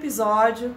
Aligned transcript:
episódio 0.00 0.74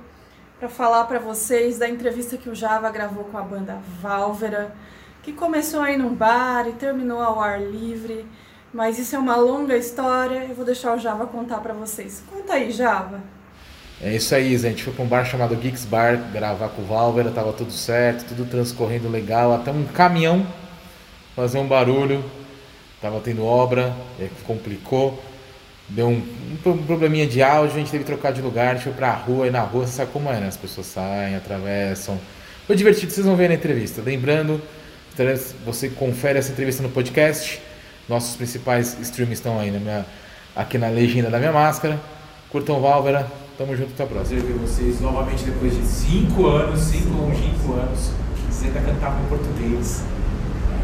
para 0.60 0.68
falar 0.68 1.06
para 1.06 1.18
vocês 1.18 1.78
da 1.78 1.88
entrevista 1.88 2.38
que 2.38 2.50
o 2.50 2.56
Java 2.56 2.92
gravou 2.92 3.24
com 3.24 3.38
a 3.38 3.42
banda 3.42 3.80
Válvera, 4.02 4.76
que 5.22 5.32
começou 5.32 5.80
aí 5.80 5.98
num 5.98 6.14
bar 6.14 6.68
e 6.68 6.74
terminou 6.74 7.22
ao 7.22 7.40
ar 7.40 7.62
livre, 7.62 8.26
mas 8.74 9.00
isso 9.00 9.16
é 9.16 9.20
uma 9.20 9.38
longa 9.38 9.78
história, 9.78 10.44
eu 10.44 10.54
vou 10.54 10.66
deixar 10.66 10.94
o 10.94 11.00
Java 11.00 11.26
contar 11.26 11.60
para 11.60 11.74
vocês. 11.74 12.22
Conta 12.30 12.54
aí, 12.54 12.70
Java. 12.70 13.22
É 14.02 14.14
isso 14.14 14.36
aí. 14.36 14.54
A 14.54 14.60
gente 14.60 14.84
foi 14.84 14.92
para 14.92 15.06
um 15.06 15.08
bar 15.08 15.24
chamado 15.26 15.56
Geeks 15.56 15.86
Bar 15.86 16.18
gravar 16.34 16.68
com 16.70 16.82
o 16.82 16.86
Válvera, 16.86 17.32
tava 17.32 17.54
tudo 17.54 17.72
certo, 17.72 18.26
tudo 18.28 18.46
transcorrendo 18.46 19.08
legal, 19.08 19.54
até 19.54 19.72
um 19.72 19.86
caminhão 19.86 20.46
fazer 21.34 21.60
um 21.60 21.68
barulho, 21.68 22.24
tava 23.02 23.22
tendo 23.22 23.46
obra, 23.46 23.96
complicou, 24.46 25.18
deu 25.94 26.08
um, 26.08 26.22
um, 26.66 26.78
probleminha 26.86 27.28
de 27.28 27.42
áudio, 27.42 27.76
a 27.76 27.80
gente 27.80 27.92
teve 27.92 28.04
que 28.04 28.10
trocar 28.10 28.34
de 28.34 28.42
lugar, 28.42 28.72
a 28.72 28.74
gente 28.74 28.84
foi 28.84 28.94
pra 28.94 29.12
rua, 29.14 29.48
e 29.48 29.52
na 29.52 29.62
rua 29.62 29.86
você 29.86 29.94
sabe 29.94 30.12
como 30.12 30.30
é, 30.30 30.40
né? 30.40 30.48
As 30.48 30.58
pessoas 30.58 30.88
saem, 30.88 31.36
atravessam. 31.36 32.20
Foi 32.66 32.76
divertido, 32.76 33.12
vocês 33.12 33.26
vão 33.26 33.36
ver 33.36 33.50
na 33.50 33.56
entrevista. 33.56 34.02
Lembrando, 34.02 34.62
você 35.66 35.90
confere 35.90 36.40
essa 36.40 36.52
entrevista 36.52 36.82
no 36.82 36.90
podcast. 36.90 37.62
Nossos 38.10 38.36
principais 38.36 38.98
streams 39.02 39.34
estão 39.34 39.60
aí 39.60 39.70
na 39.70 39.80
minha, 39.80 40.06
aqui 40.56 40.78
na 40.78 40.90
legenda 40.90 41.30
da 41.30 41.38
minha 41.38 41.52
máscara. 41.52 42.00
Curtam 42.50 42.82
Válvera, 42.82 43.28
tamo 43.58 43.76
junto, 43.76 43.94
até 43.94 44.04
a 44.04 44.08
próxima. 44.08 44.42
Prazer 44.42 44.58
ver 44.58 44.60
vocês 44.60 45.00
novamente 45.00 45.44
depois 45.44 45.76
de 45.76 45.86
5 45.86 46.48
anos, 46.48 46.80
5 46.82 47.10
longínquos 47.10 47.78
anos. 47.78 48.12
Vocês 48.50 48.76
ainda 48.76 48.92
cantavam 48.92 49.24
em 49.24 49.28
português. 49.28 50.04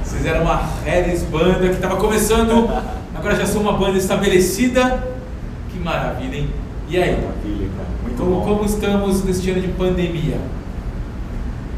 Vocês 0.10 0.26
eram 0.26 0.42
uma 0.42 0.56
Harris 0.84 1.22
banda 1.22 1.60
que 1.60 1.76
estava 1.76 1.96
começando, 1.98 2.68
agora 3.14 3.36
já 3.36 3.46
são 3.46 3.62
uma 3.62 3.74
banda 3.74 3.96
estabelecida. 3.96 5.04
Que 5.72 5.78
maravilha, 5.78 6.36
hein? 6.36 6.50
E 6.90 6.98
aí? 6.98 7.12
Maravilha, 7.12 7.70
cara. 7.78 7.90
Muito 8.02 8.18
como, 8.18 8.32
bom. 8.32 8.42
como 8.42 8.66
estamos 8.66 9.24
neste 9.24 9.52
ano 9.52 9.62
de 9.62 9.68
pandemia? 9.68 10.40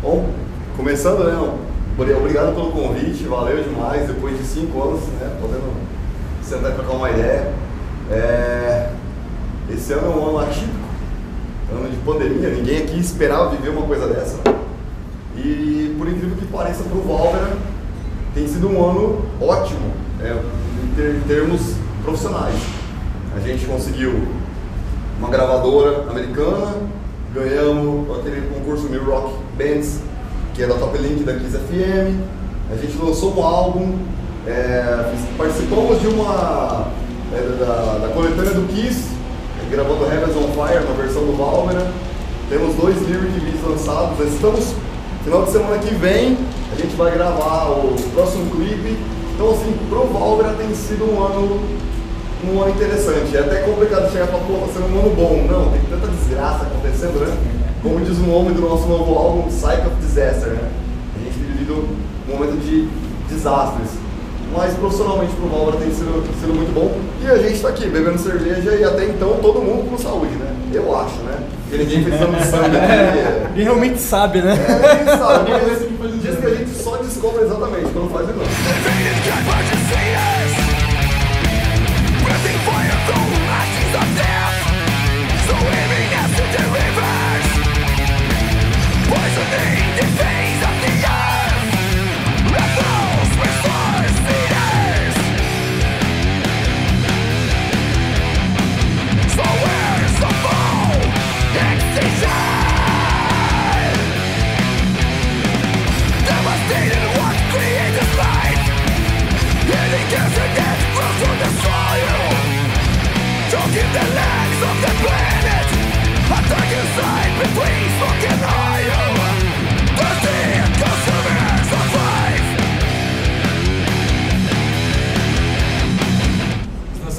Bom, 0.02 0.30
começando, 0.78 1.26
né? 1.26 1.54
Obrigado 2.00 2.56
pelo 2.56 2.72
convite, 2.72 3.26
valeu 3.26 3.62
demais. 3.66 4.08
Depois 4.08 4.38
de 4.38 4.46
cinco 4.46 4.82
anos, 4.82 5.02
né? 5.20 5.36
Podendo 5.42 5.74
sentar 6.42 6.72
e 6.72 6.76
trocar 6.76 6.94
uma 6.94 7.10
ideia. 7.10 7.52
É... 8.10 8.92
Esse 9.70 9.92
ano 9.92 10.06
é 10.06 10.10
um 10.16 10.30
ano 10.30 10.40
atípico, 10.40 10.88
ano 11.70 11.90
de 11.90 11.98
pandemia. 11.98 12.50
Ninguém 12.50 12.78
aqui 12.78 12.98
esperava 12.98 13.50
viver 13.50 13.72
uma 13.72 13.86
coisa 13.86 14.08
dessa. 14.08 14.38
E 15.36 15.94
por 15.98 16.08
incrível 16.08 16.38
que 16.38 16.46
pareça, 16.46 16.84
para 16.84 16.98
o 16.98 17.02
Válvera, 17.02 17.71
tem 18.34 18.48
sido 18.48 18.70
um 18.70 18.90
ano 18.90 19.26
ótimo 19.42 19.92
é, 20.22 20.32
em, 20.32 20.96
ter, 20.96 21.16
em 21.16 21.22
termos 21.22 21.76
profissionais. 22.04 22.56
A 23.36 23.40
gente 23.40 23.66
conseguiu 23.66 24.28
uma 25.20 25.30
gravadora 25.30 26.10
americana, 26.10 26.76
ganhamos 27.34 28.20
aquele 28.20 28.42
concurso 28.54 28.88
New 28.90 29.04
Rock 29.06 29.36
Bands, 29.58 30.00
que 30.54 30.64
é 30.64 30.68
da 30.68 30.76
Top 30.76 30.98
Link 30.98 31.24
da 31.24 31.34
Kiss 31.34 31.58
FM. 31.58 32.20
A 32.72 32.76
gente 32.76 32.98
lançou 32.98 33.38
um 33.38 33.44
álbum, 33.44 33.98
é, 34.48 35.14
participamos 35.38 36.00
de 36.00 36.08
uma 36.08 36.88
é, 37.34 37.42
da, 37.60 38.08
da 38.08 38.14
coletânea 38.14 38.54
do 38.54 38.68
Kiss, 38.68 39.10
gravando 39.70 40.04
Heavens 40.06 40.36
on 40.36 40.52
Fire, 40.52 40.84
uma 40.86 40.96
versão 40.96 41.26
do 41.26 41.38
Valvera. 41.38 41.92
Temos 42.50 42.76
dois 42.76 42.98
lyric 43.08 43.58
lançados. 43.66 44.20
Estamos 44.34 44.74
final 45.24 45.44
de 45.44 45.52
semana 45.52 45.78
que 45.78 45.94
vem 45.96 46.38
a 46.72 46.76
gente 46.76 46.96
vai 46.96 47.12
gravar 47.12 47.70
o 47.70 47.96
próximo 48.14 48.50
clipe. 48.52 48.98
Então, 49.34 49.52
assim, 49.52 49.74
pro 49.90 50.06
Valvera 50.08 50.54
tem 50.54 50.74
sido 50.74 51.04
um 51.04 51.24
ano, 51.24 51.60
um 52.48 52.62
ano 52.62 52.72
interessante. 52.72 53.36
É 53.36 53.42
até 53.42 53.62
complicado 53.62 54.12
chegar 54.12 54.26
e 54.26 54.28
falar, 54.28 54.44
pô, 54.44 54.54
tá 54.54 54.74
sendo 54.74 54.96
um 54.96 55.00
ano 55.00 55.16
bom. 55.16 55.46
Não, 55.50 55.72
tem 55.72 55.82
tanta 55.90 56.08
desgraça 56.08 56.66
acontecendo, 56.66 57.20
né? 57.20 57.38
Como 57.84 58.00
diz 58.00 58.18
o 58.20 58.24
nome 58.24 58.54
do 58.54 58.62
nosso 58.62 58.88
novo 58.88 59.14
álbum, 59.16 59.50
Cycle 59.50 59.88
of 59.88 59.96
Disaster, 60.00 60.50
né? 60.50 60.70
A 61.16 61.24
gente 61.24 61.40
tem 61.40 61.48
vivido 61.48 61.88
um 62.30 62.32
momento 62.32 62.58
de 62.64 62.88
desastres. 63.28 63.90
Mas 64.56 64.74
profissionalmente 64.76 65.34
pro 65.34 65.50
Valvera 65.50 65.78
tem 65.78 65.92
sido, 65.92 66.24
sido 66.40 66.54
a 67.32 67.38
gente 67.38 67.62
tá 67.62 67.70
aqui 67.70 67.88
bebendo 67.88 68.18
cerveja 68.18 68.76
e 68.76 68.84
até 68.84 69.06
então 69.06 69.38
todo 69.42 69.62
mundo 69.62 69.90
com 69.90 69.98
saúde, 69.98 70.34
né? 70.36 70.54
Eu 70.74 70.96
acho, 70.96 71.18
né? 71.22 71.38
Porque 71.64 71.84
ninguém 71.84 72.04
fez 72.04 72.16
exame 72.16 72.36
de 72.38 72.46
sangue 72.46 72.76
aqui. 72.78 73.48
Ninguém 73.50 73.64
realmente 73.64 74.00
sabe, 74.00 74.42
né? 74.42 74.54
É, 74.54 75.00
ninguém 75.00 75.18
sabe. 75.18 75.52
Diz 76.22 76.38
que 76.38 76.46
a 76.46 76.56
gente 76.56 76.70
só 76.72 76.98
descobre 76.98 77.44
exatamente 77.44 77.81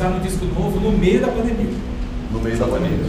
lançaram 0.03 0.17
um 0.17 0.21
disco 0.21 0.45
novo 0.47 0.81
no 0.81 0.99
meio 0.99 1.21
da 1.21 1.29
pandemia. 1.29 1.75
No 2.33 2.41
meio 2.41 2.57
da 2.57 2.67
pandemia. 2.67 3.07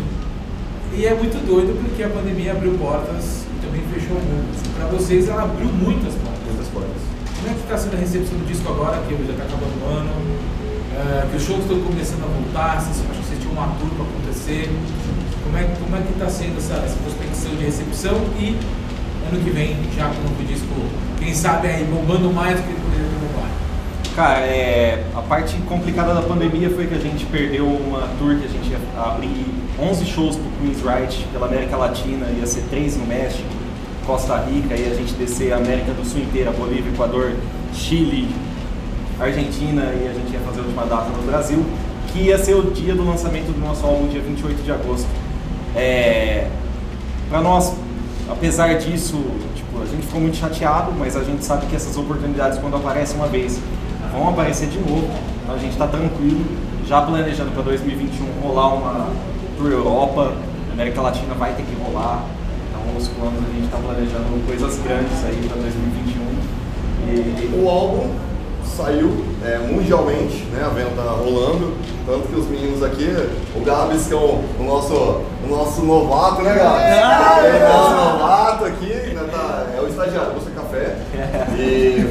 E 0.96 1.06
é 1.06 1.14
muito 1.16 1.44
doido 1.44 1.74
porque 1.82 2.04
a 2.04 2.10
pandemia 2.10 2.52
abriu 2.52 2.78
portas 2.78 3.46
e 3.50 3.66
também 3.66 3.82
fechou 3.92 4.18
muitas. 4.22 4.62
Para 4.78 4.86
vocês, 4.88 5.28
ela 5.28 5.44
abriu 5.44 5.68
muitas 5.68 6.14
portas. 6.14 6.44
Muitas 6.46 6.68
portas. 6.68 7.02
Como 7.38 7.50
é 7.50 7.54
que 7.54 7.62
está 7.62 7.78
sendo 7.78 7.96
a 7.96 8.00
recepção 8.00 8.38
do 8.38 8.46
disco 8.46 8.70
agora, 8.70 9.02
que 9.08 9.16
já 9.16 9.32
está 9.32 9.44
acabando 9.44 9.74
o 9.82 9.88
ano? 9.90 10.12
É, 10.94 11.26
que 11.32 11.38
os 11.38 11.44
shows 11.44 11.62
estão 11.62 11.82
começando 11.82 12.22
a 12.22 12.30
voltar, 12.30 12.80
vocês, 12.80 13.02
acho 13.10 13.20
que 13.20 13.26
vocês 13.26 13.40
tinham 13.42 13.54
uma 13.54 13.74
tour 13.82 13.90
para 13.98 14.06
acontecer. 14.06 14.70
Como 15.44 15.58
é, 15.58 15.64
como 15.80 15.96
é 15.96 16.02
que 16.02 16.14
está 16.14 16.30
sendo 16.30 16.58
essa, 16.58 16.76
essa 16.76 16.96
prospecção 16.98 17.52
de 17.56 17.66
recepção 17.66 18.16
e 18.40 18.58
ano 19.32 19.44
que 19.44 19.50
vem, 19.50 19.78
já 19.96 20.10
com 20.10 20.42
o 20.42 20.46
disco, 20.46 20.68
quem 21.20 21.34
sabe 21.34 21.68
aí, 21.68 21.84
bombando 21.86 22.32
mais 22.32 22.60
do 22.60 22.68
que 22.68 22.74
poderia 22.74 23.08
ter 23.08 23.28
bombado? 23.28 23.54
Cara, 24.16 24.40
é, 24.42 25.06
a 25.16 25.22
parte 25.22 25.56
complicada 25.68 26.14
da 26.14 26.22
pandemia 26.22 26.70
foi 26.70 26.88
que 26.88 26.94
a 26.94 27.00
gente 27.00 27.26
perdeu 27.26 27.66
uma 27.66 28.08
tour 28.20 28.38
que 28.38 28.46
a 28.46 28.50
gente 28.50 28.70
ia 28.70 28.80
abrir 28.96 29.46
11 29.80 30.06
shows 30.06 30.36
pro 30.36 30.46
Queen's 30.62 30.82
Right 30.84 31.26
pela 31.32 31.48
América 31.48 31.78
Latina, 31.78 32.28
ia 32.28 32.46
ser 32.46 32.62
3 32.70 32.98
no 32.98 33.06
México, 33.06 33.50
Costa 34.06 34.38
Rica, 34.38 34.76
e 34.76 34.92
a 34.92 34.96
gente 34.96 35.14
descer 35.14 35.54
a 35.54 35.58
América 35.58 35.92
do 35.94 36.06
Sul 36.06 36.22
inteira, 36.22 36.52
Bolívia, 36.52 36.92
Equador, 36.92 37.34
Chile, 37.74 38.30
Argentina, 39.20 39.82
e 39.82 40.08
a 40.08 40.14
gente 40.14 40.32
ia 40.32 40.40
fazer 40.42 40.60
a 40.60 40.64
última 40.64 40.86
data 40.86 41.10
no 41.10 41.24
Brasil, 41.24 41.66
que 42.12 42.20
ia 42.20 42.38
ser 42.38 42.56
o 42.56 42.72
dia 42.72 42.94
do 42.94 43.04
lançamento 43.04 43.52
do 43.52 43.60
nosso 43.60 43.86
álbum, 43.86 44.08
dia 44.08 44.22
28 44.22 44.64
de 44.64 44.72
agosto. 44.72 45.08
É, 45.76 46.48
para 47.30 47.42
nós, 47.42 47.74
apesar 48.30 48.78
disso, 48.78 49.24
tipo, 49.56 49.82
a 49.82 49.86
gente 49.86 50.06
ficou 50.06 50.22
muito 50.22 50.38
chateado, 50.38 50.92
mas 50.98 51.16
a 51.16 51.24
gente 51.24 51.44
sabe 51.44 51.66
que 51.66 51.76
essas 51.76 51.98
oportunidades, 51.98 52.60
quando 52.60 52.76
aparecem 52.76 53.16
uma 53.16 53.28
vez, 53.28 53.60
vão 54.12 54.30
aparecer 54.30 54.68
de 54.70 54.80
novo. 54.80 55.10
Então 55.44 55.56
a 55.56 55.58
gente 55.58 55.72
está 55.72 55.88
tranquilo, 55.88 56.46
já 56.88 57.02
planejando 57.02 57.52
para 57.52 57.64
2021 57.64 58.26
rolar 58.42 58.74
uma 58.76 59.10
tour 59.58 59.72
Europa, 59.72 60.34
América 60.72 61.02
Latina 61.02 61.34
vai 61.34 61.54
ter 61.54 61.64
que 61.64 61.76
rolar. 61.84 62.24
Então 62.70 62.98
os 62.98 63.08
planos 63.10 63.40
a 63.44 63.54
gente 63.54 63.66
está 63.66 63.78
planejando 63.78 64.46
coisas 64.46 64.80
grandes 64.84 65.24
aí 65.26 65.48
para 65.48 65.62
2021. 65.62 66.24
E 67.06 67.62
O 67.62 67.70
álbum 67.70 68.10
saiu 68.66 69.24
é, 69.44 69.58
mundialmente, 69.58 70.44
né? 70.46 70.64
A 70.66 70.70
venda 70.70 70.92
tá 70.96 71.12
rolando. 71.12 71.74
Tanto 72.06 72.28
que 72.28 72.36
os 72.36 72.48
meninos 72.48 72.84
aqui, 72.84 73.10
o 73.56 73.62
Gabs, 73.62 74.08
que 74.08 74.14
é 74.14 74.18
o, 74.18 74.42
o 74.60 74.64
nosso, 74.64 74.94
o 74.94 75.48
nosso 75.50 75.84
novato, 75.84 76.42
né, 76.42 76.54
Gabs? 76.54 76.82
É, 76.84 77.66
o 77.66 77.74
nosso 77.74 77.96
novato 77.96 78.66
aqui, 78.66 79.14
né, 79.14 79.26
tá, 79.32 79.68
é 79.78 79.82
o 79.82 79.88
estagiário, 79.88 80.34
busca 80.34 80.52
café. 80.52 80.98
E. 81.58 82.06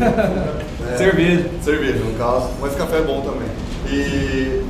é, 0.92 0.96
Cerveja. 0.96 1.50
Cerveja, 1.62 1.98
no 1.98 2.14
caso, 2.16 2.48
mas 2.60 2.74
café 2.74 2.98
é 2.98 3.02
bom 3.02 3.20
também. 3.20 3.48
E. 3.86 4.64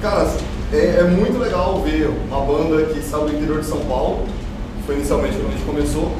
Cara, 0.00 0.26
é, 0.72 0.98
é 1.00 1.02
muito 1.04 1.38
legal 1.38 1.80
ver 1.82 2.10
uma 2.28 2.40
banda 2.40 2.84
que 2.86 3.00
saiu 3.00 3.26
do 3.26 3.36
interior 3.36 3.60
de 3.60 3.66
São 3.66 3.80
Paulo, 3.80 4.26
foi 4.84 4.96
inicialmente 4.96 5.36
quando 5.36 5.48
a 5.48 5.52
gente 5.52 5.66
começou, 5.66 6.12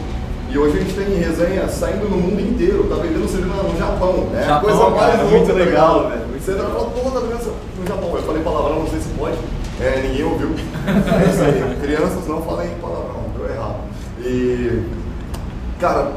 E 0.48 0.58
hoje 0.58 0.78
a 0.78 0.80
gente 0.80 0.94
tem 0.94 1.18
resenha 1.18 1.68
saindo 1.68 2.08
no 2.08 2.16
mundo 2.16 2.40
inteiro, 2.40 2.84
tá 2.84 2.96
vendendo 2.96 3.28
CD 3.28 3.44
no 3.44 3.78
Japão. 3.78 4.28
É 4.34 4.44
Japão, 4.44 4.70
coisa 4.70 4.90
mais 4.90 5.12
cara, 5.12 5.22
louca, 5.22 5.36
muito 5.36 5.46
tá 5.48 5.52
legal, 5.52 6.08
velho, 6.08 6.22
Você 6.40 6.52
entra 6.52 6.64
e 6.64 6.72
fala, 6.72 6.90
pô, 6.90 7.10
tá 7.10 7.20
vendendo 7.20 7.54
no 7.78 7.86
Japão. 7.86 8.16
Eu 8.16 8.22
falei 8.22 8.42
palavrão, 8.42 8.78
não 8.80 8.88
sei 8.88 9.00
se 9.00 9.08
pode. 9.18 9.36
É, 9.80 10.00
ninguém 10.02 10.24
ouviu. 10.24 10.50
É 10.86 11.30
isso 11.30 11.42
aí. 11.42 11.76
Crianças 11.82 12.26
não 12.26 12.42
falem 12.42 12.70
palavrão, 12.80 13.24
deu 13.36 13.50
errado. 13.50 13.76
E, 14.20 14.82
cara, 15.80 16.12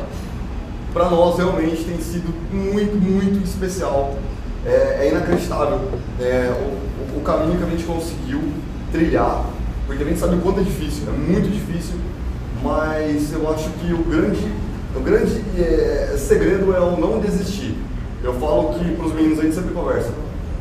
para 0.94 1.10
nós 1.10 1.38
realmente 1.38 1.84
tem 1.84 2.00
sido 2.00 2.34
muito, 2.52 2.96
muito 2.96 3.44
especial. 3.44 4.16
É, 4.66 5.00
é 5.02 5.10
inacreditável 5.10 5.80
é, 6.20 6.52
o, 6.52 7.18
o, 7.18 7.22
caminho 7.22 7.58
que 7.58 7.64
a 7.64 7.70
gente 7.70 7.86
conseguiu 7.86 8.42
trilhar, 8.92 9.46
porque 9.88 10.04
a 10.04 10.06
gente 10.06 10.20
sabe 10.20 10.36
o 10.36 10.40
quanto 10.40 10.60
é 10.60 10.64
difícil, 10.64 11.08
é 11.08 11.12
muito 11.12 11.50
difícil, 11.50 11.96
mas 12.64 13.34
eu 13.34 13.50
acho 13.50 13.70
que 13.72 13.94
o 13.94 14.04
grande, 14.04 14.52
o 14.96 15.00
grande 15.00 15.44
é, 15.58 16.16
segredo 16.18 16.76
é 16.76 16.80
o 16.80 17.00
não 17.00 17.20
desistir. 17.20 17.76
Eu 18.24 18.34
falo 18.34 18.74
que 18.74 18.96
para 18.96 19.06
os 19.06 19.14
meninos 19.14 19.40
a 19.40 19.44
gente 19.44 19.56
sempre 19.56 19.74
conversa. 19.74 20.12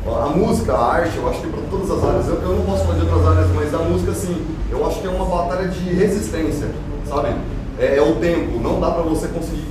A 0.05 0.27
música, 0.27 0.73
a 0.73 0.93
arte, 0.93 1.17
eu 1.17 1.29
acho 1.29 1.41
que 1.41 1.47
para 1.47 1.61
todas 1.69 1.91
as 1.91 2.03
áreas, 2.03 2.27
eu, 2.27 2.35
eu 2.41 2.55
não 2.55 2.65
posso 2.65 2.83
falar 2.85 2.97
de 2.97 3.05
outras 3.05 3.27
áreas, 3.27 3.47
mas 3.53 3.73
a 3.73 3.79
música 3.79 4.13
sim, 4.13 4.45
eu 4.71 4.85
acho 4.87 5.01
que 5.01 5.07
é 5.07 5.09
uma 5.09 5.25
batalha 5.25 5.67
de 5.67 5.93
resistência, 5.93 6.67
sabe? 7.07 7.35
É, 7.77 7.97
é 7.97 8.01
o 8.01 8.15
tempo, 8.15 8.59
não 8.59 8.79
dá 8.79 8.91
para 8.91 9.03
você 9.03 9.27
conseguir 9.27 9.67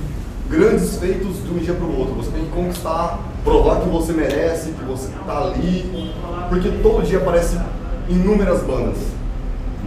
grandes 0.49 0.97
feitos 0.97 1.43
de 1.43 1.51
um 1.51 1.57
dia 1.57 1.73
para 1.73 1.85
o 1.85 1.99
outro. 1.99 2.15
Você 2.15 2.31
tem 2.31 2.45
que 2.45 2.51
conquistar, 2.51 3.19
provar 3.43 3.81
que 3.81 3.89
você 3.89 4.13
merece, 4.13 4.71
que 4.71 4.83
você 4.85 5.07
está 5.07 5.43
ali, 5.43 6.13
porque 6.49 6.69
todo 6.81 7.03
dia 7.03 7.17
aparecem 7.17 7.59
inúmeras 8.07 8.61
bandas, 8.63 8.97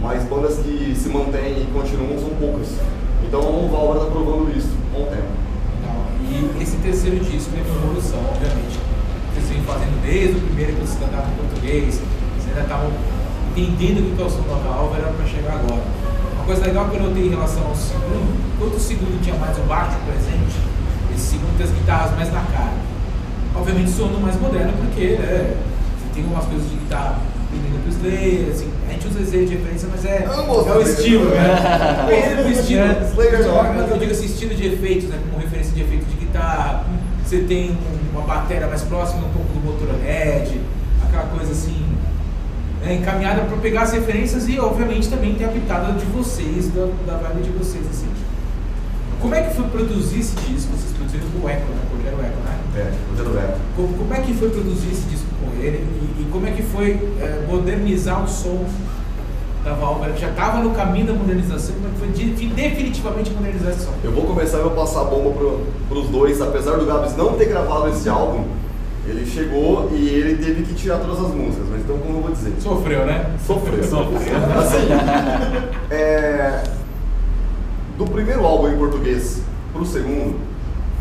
mas 0.01 0.23
bandas 0.23 0.57
que 0.57 0.95
se 0.95 1.09
mantêm 1.09 1.61
e 1.61 1.67
continuam 1.73 2.19
são 2.19 2.29
poucas. 2.39 2.67
Então 3.25 3.41
o 3.41 3.69
Valver 3.69 4.01
está 4.01 4.11
provando 4.11 4.57
isso 4.57 4.69
com 4.91 5.03
o 5.03 5.05
tempo. 5.05 5.43
E 6.23 6.63
esse 6.63 6.77
terceiro 6.77 7.19
disco 7.23 7.51
é 7.55 7.61
uma 7.61 7.77
evolução, 7.77 8.19
obviamente. 8.19 8.79
Vocês 9.33 9.49
vêm 9.49 9.63
fazendo 9.63 10.01
desde 10.01 10.37
o 10.37 10.41
primeiro 10.41 10.73
que 10.73 10.79
vocês 10.81 10.99
cantavam 10.99 11.31
em 11.31 11.35
português, 11.35 12.01
vocês 12.37 12.49
ainda 12.49 12.61
estavam 12.61 12.91
entendendo 13.55 14.11
o 14.11 14.15
que 14.15 14.21
é 14.21 14.25
o 14.25 14.29
som 14.29 14.41
da 14.41 14.55
Valver 14.55 15.01
para 15.01 15.25
chegar 15.27 15.53
agora. 15.53 15.83
Uma 16.35 16.45
coisa 16.45 16.65
legal 16.65 16.89
que 16.89 16.97
eu 16.97 17.03
notei 17.03 17.27
em 17.27 17.29
relação 17.29 17.65
ao 17.67 17.75
segundo, 17.75 18.33
enquanto 18.55 18.75
o 18.75 18.79
segundo 18.79 19.21
tinha 19.23 19.35
mais 19.35 19.57
o 19.57 19.61
baixo 19.61 19.97
presente, 20.05 20.57
esse 21.13 21.37
segundo 21.37 21.57
tem 21.57 21.65
as 21.65 21.71
guitarras 21.71 22.15
mais 22.15 22.33
na 22.33 22.41
cara. 22.41 22.73
Obviamente 23.55 23.91
soando 23.91 24.19
mais 24.19 24.39
moderno, 24.39 24.73
porque 24.73 25.17
né, 25.17 25.55
você 25.97 26.13
tem 26.15 26.25
umas 26.25 26.45
coisas 26.45 26.69
de 26.69 26.75
guitarra 26.75 27.19
pro 27.83 27.91
Slayer, 27.91 28.49
assim, 28.51 28.69
a 28.87 28.91
gente 28.93 29.07
usa 29.07 29.19
Slayer 29.21 29.47
de 29.47 29.55
referência, 29.55 29.87
mas 29.91 30.05
é, 30.05 30.25
Amo 30.25 30.53
é 30.69 30.77
o 30.77 30.81
estilo, 30.81 31.25
né? 31.29 32.05
Pendendo 32.09 32.41
pro 32.43 32.51
estilo. 32.51 32.83
Slayer. 33.11 33.73
Mas 33.75 33.91
eu 33.91 33.97
digo 33.97 34.11
assim, 34.11 34.25
estilo 34.25 34.55
de 34.55 34.67
efeitos, 34.67 35.09
né? 35.09 35.19
Como 35.29 35.41
referência 35.43 35.73
de 35.73 35.81
efeito 35.81 36.05
de 36.05 36.15
guitarra, 36.25 36.85
você 37.25 37.39
tem 37.39 37.71
um- 37.71 38.17
uma 38.17 38.21
bateria 38.27 38.67
mais 38.67 38.81
próxima 38.83 39.25
um 39.25 39.29
pouco 39.31 39.51
do 39.53 39.59
Motorhead, 39.65 40.59
aquela 41.03 41.23
coisa 41.25 41.51
assim, 41.51 41.83
né, 42.81 42.95
encaminhada 42.95 43.41
para 43.41 43.57
pegar 43.57 43.83
as 43.83 43.91
referências 43.93 44.47
e 44.47 44.59
obviamente 44.59 45.07
também 45.09 45.33
ter 45.35 45.45
a 45.45 45.47
pitada 45.49 45.93
de 45.93 46.05
vocês, 46.05 46.69
da, 46.69 46.87
da 47.07 47.17
vibe 47.17 47.43
de 47.43 47.49
vocês, 47.51 47.83
assim. 47.89 48.07
Como 49.19 49.33
é 49.35 49.41
que 49.41 49.55
foi 49.55 49.65
produzir 49.69 50.19
esse 50.19 50.35
disco? 50.35 50.71
Vocês 50.75 50.91
produziram 50.97 51.25
com 51.31 51.47
o 51.47 51.49
Echo, 51.49 51.61
né? 51.61 51.81
Porque 51.89 52.07
era 52.07 52.15
o 52.17 52.19
Echo, 52.19 52.39
né? 52.43 52.59
É, 52.75 53.21
o 53.21 53.33
rap. 53.33 53.57
Como, 53.75 53.87
como 53.97 54.13
é 54.13 54.19
que 54.19 54.33
foi 54.33 54.49
produzir 54.49 54.89
esse 54.91 55.03
disco 55.07 55.27
ele 55.63 55.77
e, 56.19 56.21
e 56.21 56.25
como 56.31 56.45
é 56.47 56.51
que 56.51 56.61
foi 56.63 56.91
é, 57.21 57.45
modernizar 57.47 58.23
o 58.23 58.27
som 58.27 58.65
da 59.63 59.73
Valve? 59.73 60.11
Já 60.19 60.29
estava 60.29 60.59
no 60.61 60.71
caminho 60.71 61.07
da 61.07 61.13
modernização, 61.13 61.75
como 61.75 61.87
é 61.87 61.91
que 61.91 61.99
foi 61.99 62.07
de- 62.09 62.47
definitivamente 62.47 63.31
modernizar 63.31 63.71
esse 63.71 63.85
som? 63.85 63.91
Eu 64.03 64.11
vou 64.11 64.25
começar 64.25 64.59
e 64.59 64.61
vou 64.61 64.71
passar 64.71 65.01
a 65.01 65.05
bomba 65.05 65.31
pro, 65.31 65.61
pros 65.89 66.09
dois, 66.09 66.41
apesar 66.41 66.77
do 66.77 66.85
Gabs 66.85 67.15
não 67.15 67.33
ter 67.33 67.45
gravado 67.45 67.89
esse 67.89 68.07
álbum, 68.09 68.45
ele 69.07 69.25
chegou 69.25 69.89
e 69.91 70.07
ele 70.09 70.43
teve 70.43 70.63
que 70.63 70.73
tirar 70.75 70.97
todas 70.99 71.19
as 71.19 71.33
músicas, 71.33 71.65
mas 71.69 71.81
então 71.81 71.97
como 71.97 72.19
eu 72.19 72.21
vou 72.23 72.31
dizer? 72.31 72.53
Sofreu, 72.59 73.05
né? 73.05 73.31
Sofreu. 73.45 73.79
Assim, 74.57 74.87
é, 75.91 76.63
do 77.97 78.05
primeiro 78.05 78.45
álbum 78.45 78.69
em 78.69 78.77
português 78.77 79.41
pro 79.73 79.85
segundo, 79.85 80.35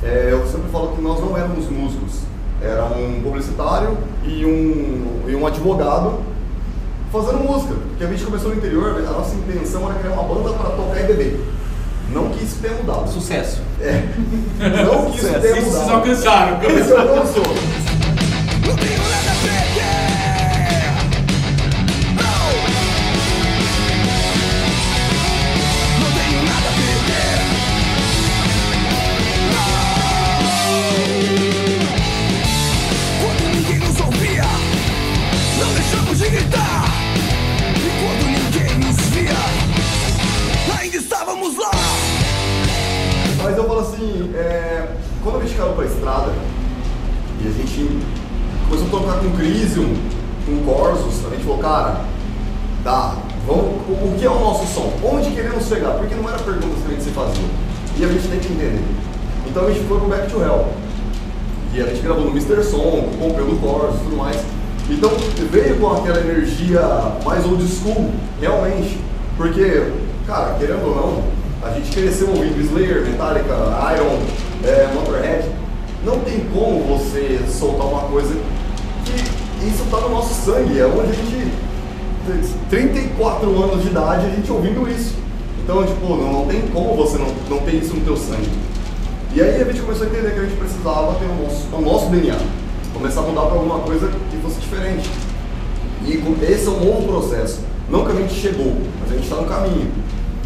é, 0.02 0.28
eu 0.32 0.44
sempre 0.46 0.68
falo 0.70 0.88
que 0.96 1.00
nós 1.02 1.20
não 1.20 1.36
éramos 1.36 1.68
músicos. 1.70 2.22
Era 2.64 2.84
um 2.84 3.20
publicitário 3.22 3.98
e 4.24 4.44
um, 4.44 5.28
e 5.28 5.34
um 5.34 5.46
advogado 5.46 6.20
fazendo 7.10 7.38
música. 7.40 7.74
Porque 7.88 8.04
a 8.04 8.06
gente 8.08 8.24
começou 8.24 8.50
no 8.50 8.56
interior, 8.56 8.96
a 8.98 9.10
nossa 9.10 9.34
intenção 9.34 9.84
era 9.90 9.98
criar 9.98 10.12
uma 10.12 10.22
banda 10.22 10.50
para 10.50 10.70
tocar 10.70 11.00
e 11.00 11.04
beber. 11.04 11.40
Não 12.10 12.28
que 12.28 12.44
isso 12.44 12.58
tenha 12.60 12.74
mudado. 12.74 13.08
Sucesso. 13.10 13.60
É. 13.80 14.02
Não 14.84 15.06
que 15.10 15.16
isso 15.18 15.26
Sucesso. 15.26 15.40
tenha 15.40 15.58
Isso 15.58 15.70
vocês 15.70 15.82
mudado. 15.82 15.96
alcançaram. 15.98 16.62
Esse 16.62 16.92
alcançou. 16.92 17.42
mais 67.24 67.44
old 67.44 67.66
school, 67.66 68.10
realmente. 68.40 68.98
Porque, 69.36 69.92
cara, 70.26 70.54
querendo 70.58 70.86
ou 70.86 70.94
não, 70.94 71.22
a 71.62 71.70
gente 71.74 71.90
cresceu 71.90 72.28
ouvindo 72.28 72.60
Slayer, 72.60 73.04
Metallica, 73.04 73.54
Iron, 73.96 74.18
é, 74.64 74.92
Motorhead. 74.94 75.48
Não 76.04 76.18
tem 76.20 76.40
como 76.52 76.82
você 76.82 77.40
soltar 77.48 77.86
uma 77.86 78.02
coisa 78.02 78.34
que 79.04 79.66
isso 79.66 79.84
tá 79.90 80.00
no 80.00 80.10
nosso 80.10 80.34
sangue. 80.34 80.78
É 80.78 80.86
onde 80.86 81.10
a 81.10 81.14
gente. 81.14 81.52
34 82.70 83.62
anos 83.64 83.82
de 83.82 83.88
idade 83.88 84.26
a 84.26 84.30
gente 84.30 84.50
ouvindo 84.50 84.88
isso. 84.88 85.14
Então, 85.62 85.84
tipo, 85.84 86.08
não, 86.08 86.32
não 86.32 86.46
tem 86.46 86.62
como 86.72 86.94
você 86.96 87.18
não, 87.18 87.28
não 87.48 87.58
ter 87.64 87.76
isso 87.76 87.94
no 87.94 88.00
teu 88.04 88.16
sangue. 88.16 88.48
E 89.34 89.40
aí 89.40 89.62
a 89.62 89.64
gente 89.64 89.80
começou 89.80 90.06
a 90.06 90.10
entender 90.10 90.32
que 90.32 90.40
a 90.40 90.42
gente 90.42 90.56
precisava 90.56 91.14
ter 91.14 91.24
o 91.24 91.42
nosso, 91.42 91.66
o 91.72 91.80
nosso 91.80 92.10
DNA. 92.10 92.36
Começar 92.92 93.20
a 93.20 93.22
mudar 93.22 93.42
para 93.42 93.54
alguma 93.54 93.78
coisa 93.80 94.10
que 94.30 94.36
fosse 94.38 94.60
diferente. 94.60 95.08
E 96.04 96.52
esse 96.52 96.66
é 96.66 96.70
um 96.70 96.84
novo 96.84 97.06
processo. 97.06 97.60
Não 97.88 98.04
que 98.04 98.12
a 98.12 98.14
gente 98.14 98.34
chegou, 98.34 98.76
mas 99.00 99.10
a 99.10 99.14
gente 99.14 99.24
está 99.24 99.36
no 99.36 99.46
caminho. 99.46 99.90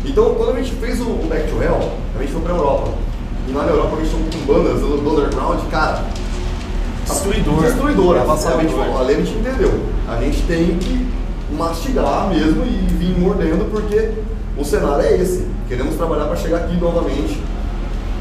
Então, 0.04 0.34
quando 0.34 0.56
a 0.56 0.62
gente 0.62 0.72
fez 0.76 1.00
o, 1.00 1.06
Back 1.28 1.48
to 1.50 1.62
Hell, 1.62 1.92
a 2.16 2.18
gente 2.20 2.32
foi 2.32 2.42
para 2.42 2.52
a 2.52 2.56
Europa. 2.56 2.90
E 3.48 3.52
lá 3.52 3.64
na 3.64 3.70
Europa 3.70 3.96
a 3.96 4.04
gente 4.04 4.10
tocou 4.10 4.40
com 4.40 4.52
bandas 4.52 4.80
do 4.80 5.10
underground, 5.10 5.60
cara, 5.70 6.04
Destruidor. 7.06 7.64
É 7.64 8.18
gente 8.18 8.22
avassalador. 8.22 8.70
falou, 8.70 9.00
ali 9.00 9.14
a 9.14 9.18
gente 9.18 9.30
entendeu. 9.30 9.80
A 10.08 10.20
gente 10.20 10.42
tem 10.42 10.76
que 10.78 11.06
mastigar 11.56 12.28
mesmo 12.28 12.64
e 12.64 12.86
vir 12.94 13.18
mordendo 13.18 13.70
porque 13.70 14.10
o 14.58 14.64
cenário 14.64 15.04
é 15.04 15.16
esse. 15.16 15.46
Queremos 15.68 15.94
trabalhar 15.94 16.24
para 16.24 16.36
chegar 16.36 16.58
aqui 16.58 16.76
novamente. 16.76 17.40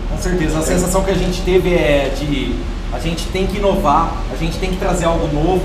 Com 0.10 0.18
certeza. 0.20 0.60
A 0.60 0.62
sensação 0.62 1.04
que 1.04 1.12
a 1.12 1.16
gente 1.16 1.42
teve 1.42 1.74
é 1.74 2.14
de 2.16 2.56
a 2.94 3.00
gente 3.00 3.28
tem 3.28 3.48
que 3.48 3.58
inovar, 3.58 4.14
a 4.32 4.36
gente 4.36 4.58
tem 4.60 4.70
que 4.70 4.78
trazer 4.78 5.06
algo 5.06 5.28
novo, 5.34 5.62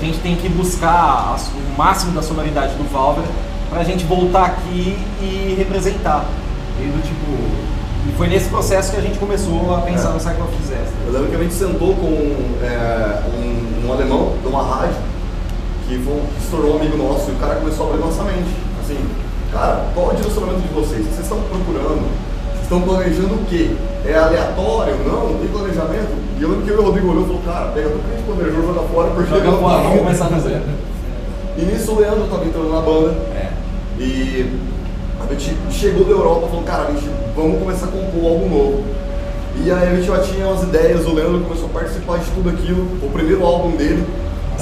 a 0.00 0.08
gente 0.08 0.18
tem 0.20 0.36
que 0.36 0.48
buscar 0.48 1.36
o 1.54 1.78
máximo 1.78 2.12
da 2.12 2.22
sonoridade 2.22 2.74
do 2.74 2.84
Valver 2.92 3.24
pra 3.70 3.82
gente 3.84 4.04
voltar 4.04 4.44
aqui 4.46 4.96
e 5.20 5.54
representar. 5.58 6.24
E 6.80 6.82
do 6.86 7.02
tipo. 7.02 7.68
E 8.08 8.12
foi 8.16 8.28
nesse 8.28 8.48
processo 8.48 8.92
que 8.92 8.96
a 8.96 9.00
gente 9.02 9.18
começou 9.18 9.74
a 9.74 9.80
pensar 9.82 10.10
É. 10.10 10.12
no 10.14 10.20
Cycle 10.20 10.42
of 10.42 10.56
Disaster. 10.56 10.92
Eu 11.06 11.12
lembro 11.12 11.28
que 11.28 11.36
a 11.36 11.38
gente 11.40 11.54
sentou 11.54 11.94
com 11.94 12.08
é, 12.62 13.22
um, 13.36 13.86
um 13.88 13.92
alemão 13.92 14.34
de 14.40 14.46
uma 14.48 14.62
rádio 14.62 14.96
que, 15.86 15.98
foi, 15.98 16.14
um- 16.14 16.26
tornou 16.50 16.74
um 16.74 16.76
amigo 16.80 16.96
nosso 16.96 17.30
e 17.30 17.34
o 17.34 17.36
cara 17.36 17.56
começou 17.56 17.86
a 17.86 17.88
abrir 17.90 18.00
nossa 18.04 18.22
mente. 18.22 18.48
Assim, 18.82 18.98
cara, 19.52 19.84
qual 19.94 20.10
é 20.10 20.12
o 20.14 20.16
direcionamento 20.16 20.60
de 20.60 20.68
vocês? 20.68 21.00
O 21.00 21.08
que 21.08 21.14
vocês 21.14 21.20
estão 21.26 21.40
procurando? 21.42 22.06
Estão 22.68 22.82
planejando 22.82 23.34
o 23.34 23.44
quê? 23.48 23.70
É 24.04 24.14
aleatório? 24.14 24.94
Não? 25.06 25.30
Não 25.30 25.38
tem 25.38 25.48
planejamento? 25.48 26.10
E 26.38 26.42
eu 26.42 26.50
lembro 26.50 26.64
que 26.66 26.70
eu 26.70 26.76
e 26.76 26.78
o 26.78 26.82
Rodrigo 26.82 27.10
olhou 27.10 27.22
e 27.22 27.26
falou, 27.26 27.42
cara, 27.46 27.72
pega 27.72 27.88
tudo 27.88 28.04
que 28.04 28.12
a 28.12 28.16
gente 28.18 28.26
planejou, 28.26 28.62
joga 28.66 28.88
fora, 28.88 29.10
porque 29.10 29.30
Joga 29.30 29.44
não 29.50 29.58
fora, 29.58 29.82
vamos 29.84 29.98
começar 30.00 30.28
do 30.28 30.40
zero. 30.42 30.62
E 31.56 31.62
nisso 31.62 31.92
o 31.92 31.98
Leandro 31.98 32.24
estava 32.24 32.44
entrando 32.44 32.70
na 32.70 32.80
banda. 32.82 33.16
É. 33.34 33.48
E 33.98 34.52
A 35.18 35.32
gente 35.32 35.56
chegou 35.70 36.04
da 36.04 36.10
Europa 36.10 36.44
e 36.44 36.48
falou, 36.50 36.64
cara, 36.64 36.88
a 36.88 36.90
gente, 36.92 37.08
vamos 37.34 37.58
começar 37.58 37.86
a 37.86 37.88
compor 37.88 38.32
algo 38.32 38.48
novo. 38.50 38.84
E 39.64 39.70
aí 39.70 39.88
a 39.88 39.94
gente 39.96 40.06
já 40.06 40.18
tinha 40.18 40.46
umas 40.46 40.62
ideias, 40.62 41.06
o 41.06 41.14
Leandro 41.14 41.40
começou 41.40 41.70
a 41.70 41.80
participar 41.80 42.18
de 42.18 42.30
tudo 42.32 42.50
aquilo. 42.50 42.82
O 43.02 43.10
primeiro 43.10 43.46
álbum 43.46 43.70
dele. 43.76 44.04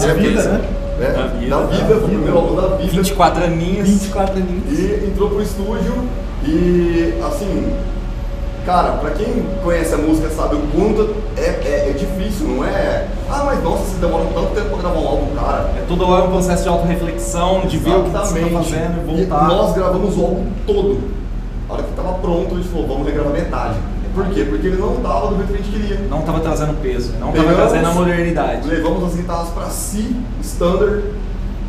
Da 0.00 0.14
vida, 0.14 0.42
né? 0.44 0.64
É, 1.00 1.12
Da 1.12 1.26
vida, 1.26 1.56
da 1.56 1.66
vida, 1.66 1.86
foi 1.86 1.96
o 1.96 2.08
primeiro 2.08 2.38
álbum 2.38 2.54
da 2.54 2.76
vida. 2.76 3.02
24 3.02 3.44
aninhos. 3.44 3.88
24 3.88 4.36
aninhos. 4.36 4.78
E 4.78 5.06
entrou 5.06 5.28
pro 5.28 5.42
estúdio 5.42 5.92
e 6.44 7.14
assim, 7.26 7.72
cara, 8.66 8.92
pra 8.98 9.10
quem 9.10 9.46
conhece 9.62 9.94
a 9.94 9.96
música 9.98 10.28
sabe 10.30 10.56
o 10.56 10.60
quanto 10.74 11.14
é, 11.36 11.40
é, 11.42 11.90
é 11.90 11.92
difícil, 11.92 12.48
não 12.48 12.64
é? 12.64 13.06
Ah, 13.30 13.44
mas 13.46 13.62
nossa, 13.62 13.84
você 13.84 13.98
demora 14.00 14.24
tanto 14.34 14.54
tempo 14.54 14.68
pra 14.70 14.78
gravar 14.78 14.98
um 14.98 15.06
álbum, 15.08 15.34
cara. 15.36 15.70
É 15.78 15.84
toda 15.88 16.04
hora 16.04 16.24
um 16.24 16.30
processo 16.32 16.64
de 16.64 16.68
autorreflexão, 16.68 17.60
de 17.66 17.78
ver 17.78 17.94
o 17.94 18.02
que 18.04 18.10
você 18.10 18.38
está 18.40 18.58
fazendo 18.58 19.08
e 19.08 19.22
E 19.22 19.26
voltar. 19.26 19.48
nós 19.48 19.72
gravamos 19.74 20.18
o 20.18 20.20
álbum 20.20 20.46
todo. 20.66 20.98
A 21.68 21.72
hora 21.74 21.82
que 21.84 21.92
tava 21.94 22.12
pronto, 22.18 22.54
a 22.54 22.58
gente 22.58 22.68
falou, 22.68 22.86
vamos 22.88 23.06
regravar 23.06 23.32
metade. 23.32 23.76
Por 24.14 24.26
quê? 24.30 24.44
Porque 24.48 24.66
ele 24.66 24.76
não 24.78 24.96
tava 24.96 25.28
do 25.28 25.36
jeito 25.36 25.48
que 25.48 25.54
a 25.54 25.56
gente 25.62 25.70
queria. 25.70 26.08
Não 26.08 26.20
estava 26.20 26.40
trazendo 26.40 26.74
peso, 26.82 27.12
não 27.20 27.28
estava 27.30 27.48
Pegamos, 27.48 27.56
trazendo 27.70 27.86
a 27.88 27.92
modernidade. 27.92 28.68
Levamos 28.68 29.04
as 29.04 29.14
guitarras 29.16 29.48
pra 29.50 29.66
si, 29.66 30.16
standard, 30.42 31.04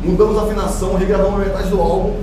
mudamos 0.02 0.38
a 0.38 0.42
afinação, 0.42 0.94
regravamos 0.96 1.38
metade 1.40 1.68
do 1.68 1.80
álbum. 1.80 2.14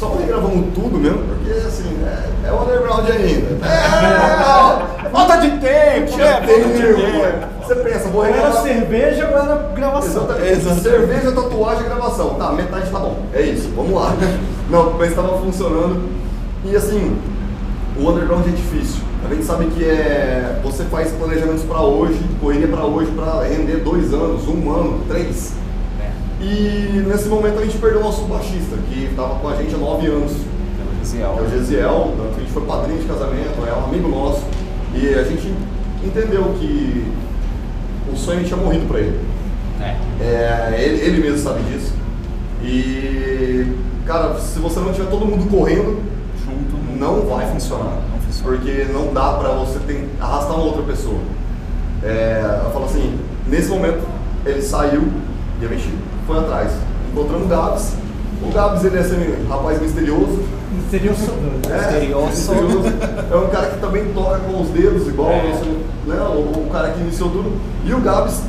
Só 0.00 0.08
não 0.08 0.16
regravamos 0.16 0.74
tudo 0.74 0.96
mesmo, 0.98 1.18
porque 1.18 1.50
assim, 1.50 1.94
é, 2.06 2.48
é 2.48 2.52
underground 2.52 3.06
ainda. 3.10 3.66
É, 3.66 5.10
Falta 5.10 5.36
de 5.36 5.50
tempo, 5.58 6.16
né? 6.16 6.40
tempo. 6.46 6.68
De 6.72 6.82
tempo. 6.94 7.46
Você 7.62 7.74
pensa, 7.74 8.08
vou 8.08 8.24
Era 8.24 8.34
regravar. 8.34 8.62
cerveja 8.62 9.28
ou 9.28 9.36
era 9.36 9.56
gravação? 9.74 10.24
Exatamente. 10.24 10.80
Cerveja, 10.80 11.32
tatuagem 11.32 11.82
e 11.84 11.88
gravação. 11.90 12.30
Tá, 12.36 12.50
metade 12.52 12.90
tá 12.90 12.98
bom. 12.98 13.18
É 13.34 13.42
isso, 13.42 13.68
vamos 13.76 13.92
lá. 13.92 14.14
Não, 14.70 14.94
mas 14.94 15.10
estava 15.10 15.36
funcionando. 15.36 16.08
E 16.64 16.74
assim, 16.74 17.18
o 17.98 18.08
underground 18.08 18.46
é 18.46 18.52
difícil. 18.52 19.02
A 19.22 19.34
gente 19.34 19.44
sabe 19.44 19.66
que 19.66 19.84
é. 19.84 20.60
Você 20.64 20.84
faz 20.84 21.12
planejamentos 21.12 21.64
para 21.64 21.82
hoje, 21.82 22.18
correria 22.40 22.68
para 22.68 22.86
hoje, 22.86 23.10
para 23.10 23.42
render 23.42 23.76
dois 23.84 24.14
anos, 24.14 24.48
um 24.48 24.70
ano, 24.72 25.04
três. 25.06 25.52
E 26.40 27.04
nesse 27.06 27.28
momento 27.28 27.58
a 27.58 27.64
gente 27.64 27.78
perdeu 27.78 28.00
o 28.00 28.04
nosso 28.04 28.22
baixista, 28.22 28.76
que 28.88 29.04
estava 29.04 29.34
com 29.36 29.48
a 29.48 29.56
gente 29.56 29.74
há 29.74 29.78
nove 29.78 30.06
anos. 30.06 30.32
É 31.18 31.26
o 31.26 31.50
Gesiel, 31.50 32.14
tanto 32.16 32.34
que 32.34 32.36
a 32.36 32.40
gente 32.40 32.52
foi 32.52 32.64
padrinho 32.64 33.00
de 33.00 33.06
casamento, 33.06 33.66
é 33.66 33.72
um 33.74 33.84
amigo 33.84 34.08
nosso. 34.08 34.42
E 34.94 35.14
a 35.14 35.24
gente 35.24 35.52
entendeu 36.04 36.54
que 36.58 37.04
o 38.12 38.16
sonho 38.16 38.44
tinha 38.44 38.56
morrido 38.56 38.86
para 38.86 39.00
ele. 39.00 39.20
É. 39.80 39.96
É, 40.22 40.82
ele, 40.82 41.00
ele 41.02 41.20
mesmo 41.20 41.38
sabe 41.38 41.62
disso. 41.64 41.92
E, 42.62 43.66
cara, 44.06 44.38
se 44.38 44.58
você 44.58 44.80
não 44.80 44.92
tiver 44.92 45.10
todo 45.10 45.26
mundo 45.26 45.50
correndo, 45.50 46.00
Junto 46.44 46.98
não 46.98 47.26
vai 47.26 47.46
funcionar. 47.46 47.98
Não 48.10 48.20
funciona. 48.20 48.56
Porque 48.56 48.84
não 48.92 49.12
dá 49.12 49.34
pra 49.34 49.50
você 49.50 49.78
arrastar 50.20 50.54
uma 50.54 50.64
outra 50.64 50.82
pessoa. 50.82 51.18
É, 52.02 52.60
eu 52.64 52.70
falo 52.70 52.86
assim, 52.86 53.18
nesse 53.46 53.68
momento 53.68 54.06
ele 54.46 54.62
saiu 54.62 55.02
e 55.60 55.64
a 55.64 55.68
gente 55.68 55.92
foi 56.30 56.38
atrás. 56.38 56.70
Encontramos 57.12 57.46
o 57.46 57.48
Gabs. 57.48 57.92
O 58.48 58.52
Gabs 58.54 58.84
ele 58.84 58.96
é 58.96 59.00
assim, 59.00 59.34
um 59.44 59.48
rapaz 59.48 59.80
misterioso. 59.82 60.38
Seria 60.90 61.10
o 61.10 61.14
É, 61.14 61.76
Misterioso. 61.76 62.26
misterioso. 62.26 62.92
É 63.32 63.36
um 63.36 63.48
cara 63.48 63.66
que 63.66 63.78
também 63.80 64.04
toca 64.14 64.38
com 64.38 64.60
os 64.62 64.68
dedos, 64.68 65.06
igual 65.08 65.30
É. 65.30 65.50
esse, 65.50 65.64
né, 66.06 66.16
o, 66.20 66.60
o 66.66 66.68
cara 66.72 66.90
que 66.90 67.00
iniciou 67.00 67.30
tudo. 67.30 67.52
E 67.84 67.92
o 67.92 68.00
Gabs, 68.00 68.42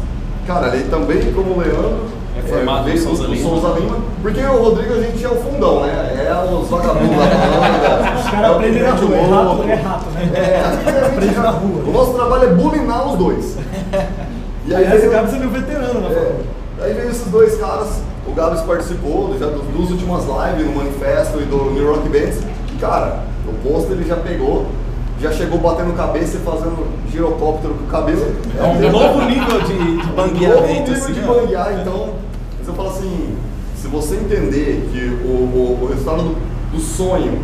cara, 0.47 0.75
ele 0.75 0.85
também, 0.89 1.31
como 1.33 1.53
o 1.55 1.59
Leandro, 1.59 2.21
É 2.37 2.41
formado 2.43 2.87
no 2.89 2.97
Souza 2.97 3.23
do 3.25 3.33
Lima. 3.33 3.49
Souza 3.49 3.79
Lima. 3.79 3.97
Porque 4.21 4.39
o 4.41 4.63
Rodrigo 4.63 4.93
a 4.93 4.99
gente 5.01 5.23
é 5.23 5.27
o 5.27 5.35
fundão, 5.35 5.81
né? 5.85 6.25
É 6.27 6.33
os 6.55 6.69
vagabundos 6.69 7.17
da 7.17 7.25
banda. 7.25 8.19
Os 8.19 8.29
caras 8.31 8.51
aprendem 8.51 8.83
na 8.83 8.91
rua, 8.91 9.15
é 9.15 9.25
rato, 9.29 9.63
é 9.69 9.75
rato, 9.75 10.09
né? 10.11 10.31
É, 10.33 10.59
aqui 10.59 10.89
a 10.89 10.91
gente 10.93 11.05
Aprende 11.17 11.35
já- 11.35 11.41
na 11.43 11.49
rua. 11.51 11.83
O 11.85 11.91
nosso 11.91 12.13
trabalho 12.13 12.43
é 12.45 12.53
bulinar 12.53 13.07
os 13.11 13.17
dois. 13.17 13.57
E 14.63 14.75
aí, 14.75 14.85
Aliás, 14.85 15.05
o 15.07 15.09
Gabs 15.09 15.33
é 15.33 15.39
meu 15.39 15.49
veterano 15.49 16.01
na 16.01 16.09
aí 16.81 16.93
veio 16.93 17.09
esses 17.09 17.27
dois 17.27 17.57
caras, 17.57 18.01
o 18.27 18.33
Gabs 18.33 18.61
participou 18.61 19.37
já 19.37 19.47
dos, 19.47 19.63
dos 19.65 19.91
últimas 19.91 20.23
lives 20.25 20.65
no 20.67 20.75
Manifesto 20.75 21.39
e 21.41 21.45
do 21.45 21.71
New 21.71 21.87
Rock 21.91 22.09
Bands. 22.09 22.39
E, 22.73 22.77
cara, 22.79 23.23
o 23.47 23.53
posto 23.67 23.91
ele 23.91 24.07
já 24.07 24.15
pegou, 24.15 24.67
já 25.19 25.31
chegou 25.31 25.59
batendo 25.59 25.95
cabeça 25.95 26.37
e 26.37 26.39
fazendo 26.39 26.87
girocóptero 27.11 27.73
com 27.75 27.83
o 27.83 27.87
cabelo. 27.87 28.35
É 28.57 28.63
um 28.63 28.91
novo 28.91 29.21
nível 29.25 29.61
de, 29.61 29.67
de 29.67 29.73
Um 29.83 29.95
novo 29.95 30.15
bangueamento, 30.15 30.91
nível 30.91 30.93
assim, 30.93 31.13
de 31.13 31.19
ó. 31.21 31.33
banguear, 31.33 31.79
então, 31.81 32.13
mas 32.59 32.67
eu 32.67 32.73
falo 32.73 32.89
assim, 32.89 33.35
se 33.75 33.87
você 33.87 34.15
entender 34.15 34.89
que 34.91 35.27
o, 35.27 35.31
o, 35.31 35.79
o 35.83 35.87
resultado 35.87 36.23
do, 36.23 36.37
do 36.71 36.79
sonho 36.79 37.39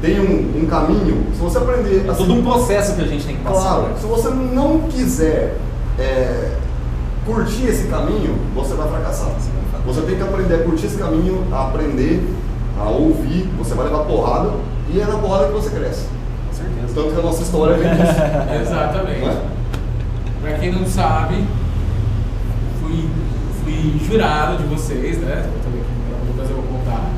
tem 0.00 0.20
um, 0.20 0.62
um 0.62 0.66
caminho, 0.66 1.26
se 1.32 1.40
você 1.40 1.58
aprender 1.58 2.04
É 2.08 2.12
todo 2.12 2.32
um 2.32 2.42
processo 2.42 2.96
que 2.96 3.02
a 3.02 3.06
gente 3.06 3.24
tem 3.24 3.36
que 3.36 3.42
passar. 3.42 3.60
Claro, 3.60 3.82
né? 3.88 3.94
se 4.00 4.06
você 4.06 4.28
não 4.28 4.80
quiser 4.90 5.56
é, 5.98 6.56
curtir 7.24 7.66
esse 7.66 7.88
caminho, 7.88 8.36
você 8.54 8.74
vai 8.74 8.88
fracassar. 8.88 9.30
Você 9.84 10.00
tem 10.02 10.16
que 10.16 10.22
aprender 10.22 10.54
a 10.54 10.64
curtir 10.64 10.86
esse 10.86 10.96
caminho, 10.96 11.44
a 11.52 11.68
aprender, 11.68 12.22
a 12.78 12.88
ouvir, 12.88 13.48
você 13.58 13.74
vai 13.74 13.86
levar 13.86 14.04
porrada 14.04 14.50
e 14.92 15.00
é 15.00 15.04
na 15.04 15.18
porrada 15.18 15.46
que 15.46 15.52
você 15.52 15.70
cresce. 15.70 16.06
Com 16.48 16.54
certeza. 16.54 16.94
Tanto 16.94 17.14
que 17.14 17.20
a 17.20 17.22
nossa 17.22 17.42
história 17.42 17.76
vem 17.76 17.90
disso. 17.90 18.20
Exatamente. 18.62 19.24
é? 19.24 19.42
Pra 20.40 20.52
quem 20.58 20.72
não 20.72 20.86
sabe, 20.86 21.44
fui, 22.80 23.08
fui 23.64 24.00
jurado 24.06 24.58
de 24.58 24.64
vocês, 24.64 25.18
né? 25.18 25.44
Eu 25.46 25.62
também, 25.62 25.82
depois 26.26 26.50
eu 26.50 26.56
vou 26.56 26.64
contar 26.64 27.10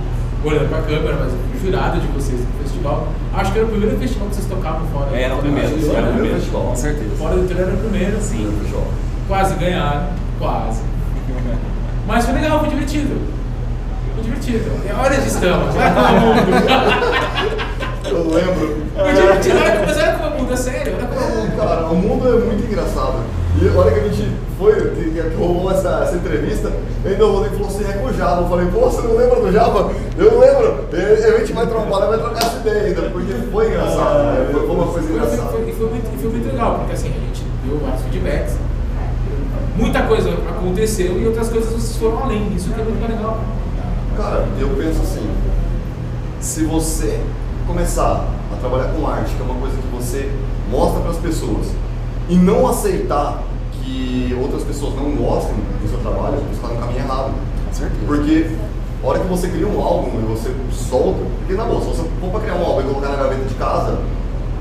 olhando 0.44 0.68
pra 0.68 0.82
câmera, 0.82 1.16
mas 1.20 1.32
eu 1.32 1.38
fui 1.50 1.70
jurado 1.70 2.00
de 2.00 2.06
vocês 2.08 2.40
no 2.40 2.62
festival. 2.62 3.08
Acho 3.34 3.52
que 3.52 3.58
era 3.58 3.66
o 3.66 3.70
primeiro 3.70 3.98
festival 3.98 4.28
que 4.28 4.34
vocês 4.36 4.46
tocavam 4.46 4.86
fora. 4.88 5.16
É, 5.16 5.22
era 5.22 5.34
o 5.34 5.38
primeiro, 5.38 5.68
sim, 5.68 5.90
era 5.90 6.00
o 6.00 6.04
né? 6.04 6.12
primeiro. 6.12 6.36
festival. 6.36 6.62
Com 6.62 6.76
certeza. 6.76 7.16
Fora 7.16 7.34
do 7.36 7.44
interior 7.44 7.68
era 7.68 7.76
o 7.76 7.80
primeiro, 7.80 8.20
Sim, 8.20 8.58
fechou. 8.62 8.86
Quase 9.26 9.54
ganharam, 9.54 10.06
quase. 10.38 10.82
Mas 12.06 12.24
foi 12.26 12.34
legal, 12.34 12.60
foi 12.60 12.68
divertido. 12.68 13.16
Foi 14.14 14.22
divertido. 14.24 14.70
E 14.86 14.92
olha 14.92 15.18
onde 15.18 15.28
estamos, 15.28 15.68
como 15.74 15.82
é 15.82 15.88
o 15.88 16.20
mundo. 16.20 17.54
Eu 18.06 18.28
lembro. 18.28 18.84
Foi 18.94 19.12
divertido, 19.14 19.56
olha 19.58 19.72
como, 19.72 19.86
mas 19.86 19.96
olha 19.96 20.12
como 20.12 20.24
é 20.24 20.28
o 20.28 20.40
mundo, 20.40 20.52
é 20.52 20.56
sério, 20.56 20.94
olha 20.98 21.06
como 21.06 21.20
é 21.20 21.24
o 21.24 21.28
É, 21.30 21.34
mundo. 21.40 21.56
cara, 21.56 21.86
o 21.86 21.94
mundo 21.96 22.28
é 22.28 22.44
muito 22.44 22.70
engraçado. 22.70 23.20
E 23.60 23.68
a 23.68 23.80
hora 23.80 23.90
que 23.92 24.00
a 24.00 24.02
gente 24.08 24.30
foi, 24.58 24.74
que, 24.90 25.10
que 25.10 25.36
rolou 25.36 25.70
essa, 25.70 26.00
essa 26.02 26.16
entrevista, 26.16 26.70
ainda 27.04 27.24
o 27.26 27.32
Rodrigo 27.32 27.56
falou 27.56 27.68
assim, 27.70 27.84
é 27.90 27.92
com 27.94 28.06
o 28.08 28.12
Java. 28.12 28.42
Eu 28.42 28.48
falei, 28.48 28.66
pô, 28.66 28.80
você 28.80 29.00
não 29.06 29.16
lembra 29.16 29.40
do 29.40 29.52
Java? 29.52 29.90
Eu 30.18 30.30
não 30.32 30.38
lembro. 30.40 30.84
E, 30.92 31.24
a 31.24 31.38
gente 31.38 31.52
vai 31.54 31.66
trompar, 31.66 32.08
vai 32.08 32.18
trocar 32.18 32.42
essa 32.44 32.56
ideia 32.58 32.82
ainda, 32.88 33.02
porque 33.10 33.32
foi 33.50 33.68
engraçado, 33.68 34.18
né? 34.24 34.48
Foi, 34.52 34.66
foi 34.66 34.76
uma 34.76 34.86
coisa 34.86 35.08
Foi, 35.08 35.16
engraçada. 35.16 35.48
foi, 35.48 35.72
foi 35.72 35.88
muito, 35.90 36.14
e 36.14 36.18
foi 36.18 36.30
muito 36.30 36.48
legal, 36.52 36.74
porque 36.80 36.92
assim, 36.92 37.08
a 37.08 37.12
gente 37.26 37.42
deu 37.64 37.78
vários 37.78 38.02
feedbacks. 38.02 38.54
Muita 39.76 40.02
coisa 40.02 40.30
aconteceu 40.30 41.20
e 41.20 41.26
outras 41.26 41.48
coisas 41.48 41.70
vocês 41.70 41.96
foram 41.96 42.24
além. 42.24 42.52
Isso 42.54 42.70
que 42.70 42.80
é 42.80 42.84
muito 42.84 43.08
legal. 43.08 43.40
Cara, 44.16 44.46
eu 44.58 44.68
penso 44.70 45.02
assim, 45.02 45.28
se 46.40 46.64
você 46.64 47.20
começar 47.66 48.24
a 48.52 48.56
trabalhar 48.60 48.92
com 48.92 49.06
arte, 49.06 49.34
que 49.34 49.42
é 49.42 49.44
uma 49.44 49.60
coisa 49.60 49.76
que 49.76 49.88
você 49.88 50.30
mostra 50.70 51.00
para 51.00 51.10
as 51.10 51.16
pessoas, 51.16 51.66
e 52.28 52.36
não 52.36 52.68
aceitar 52.68 53.42
que 53.72 54.36
outras 54.40 54.62
pessoas 54.62 54.94
não 54.94 55.10
gostem 55.16 55.54
do 55.82 55.88
seu 55.88 55.98
trabalho, 55.98 56.36
você 56.36 56.54
está 56.54 56.68
no 56.68 56.76
caminho 56.76 57.00
errado. 57.00 57.32
Certeza. 57.72 58.00
Porque 58.06 58.50
a 59.02 59.06
hora 59.06 59.18
que 59.18 59.26
você 59.26 59.48
cria 59.48 59.66
um 59.66 59.82
álbum 59.82 60.20
e 60.20 60.24
você 60.24 60.54
solta, 60.72 61.20
porque 61.38 61.54
na 61.54 61.64
boa, 61.64 61.80
se 61.80 61.88
você 61.88 62.02
for 62.20 62.30
pra 62.30 62.40
criar 62.40 62.54
um 62.54 62.64
álbum 62.64 62.80
e 62.80 62.84
colocar 62.84 63.08
na 63.08 63.16
gaveta 63.16 63.44
de 63.44 63.54
casa, 63.54 63.98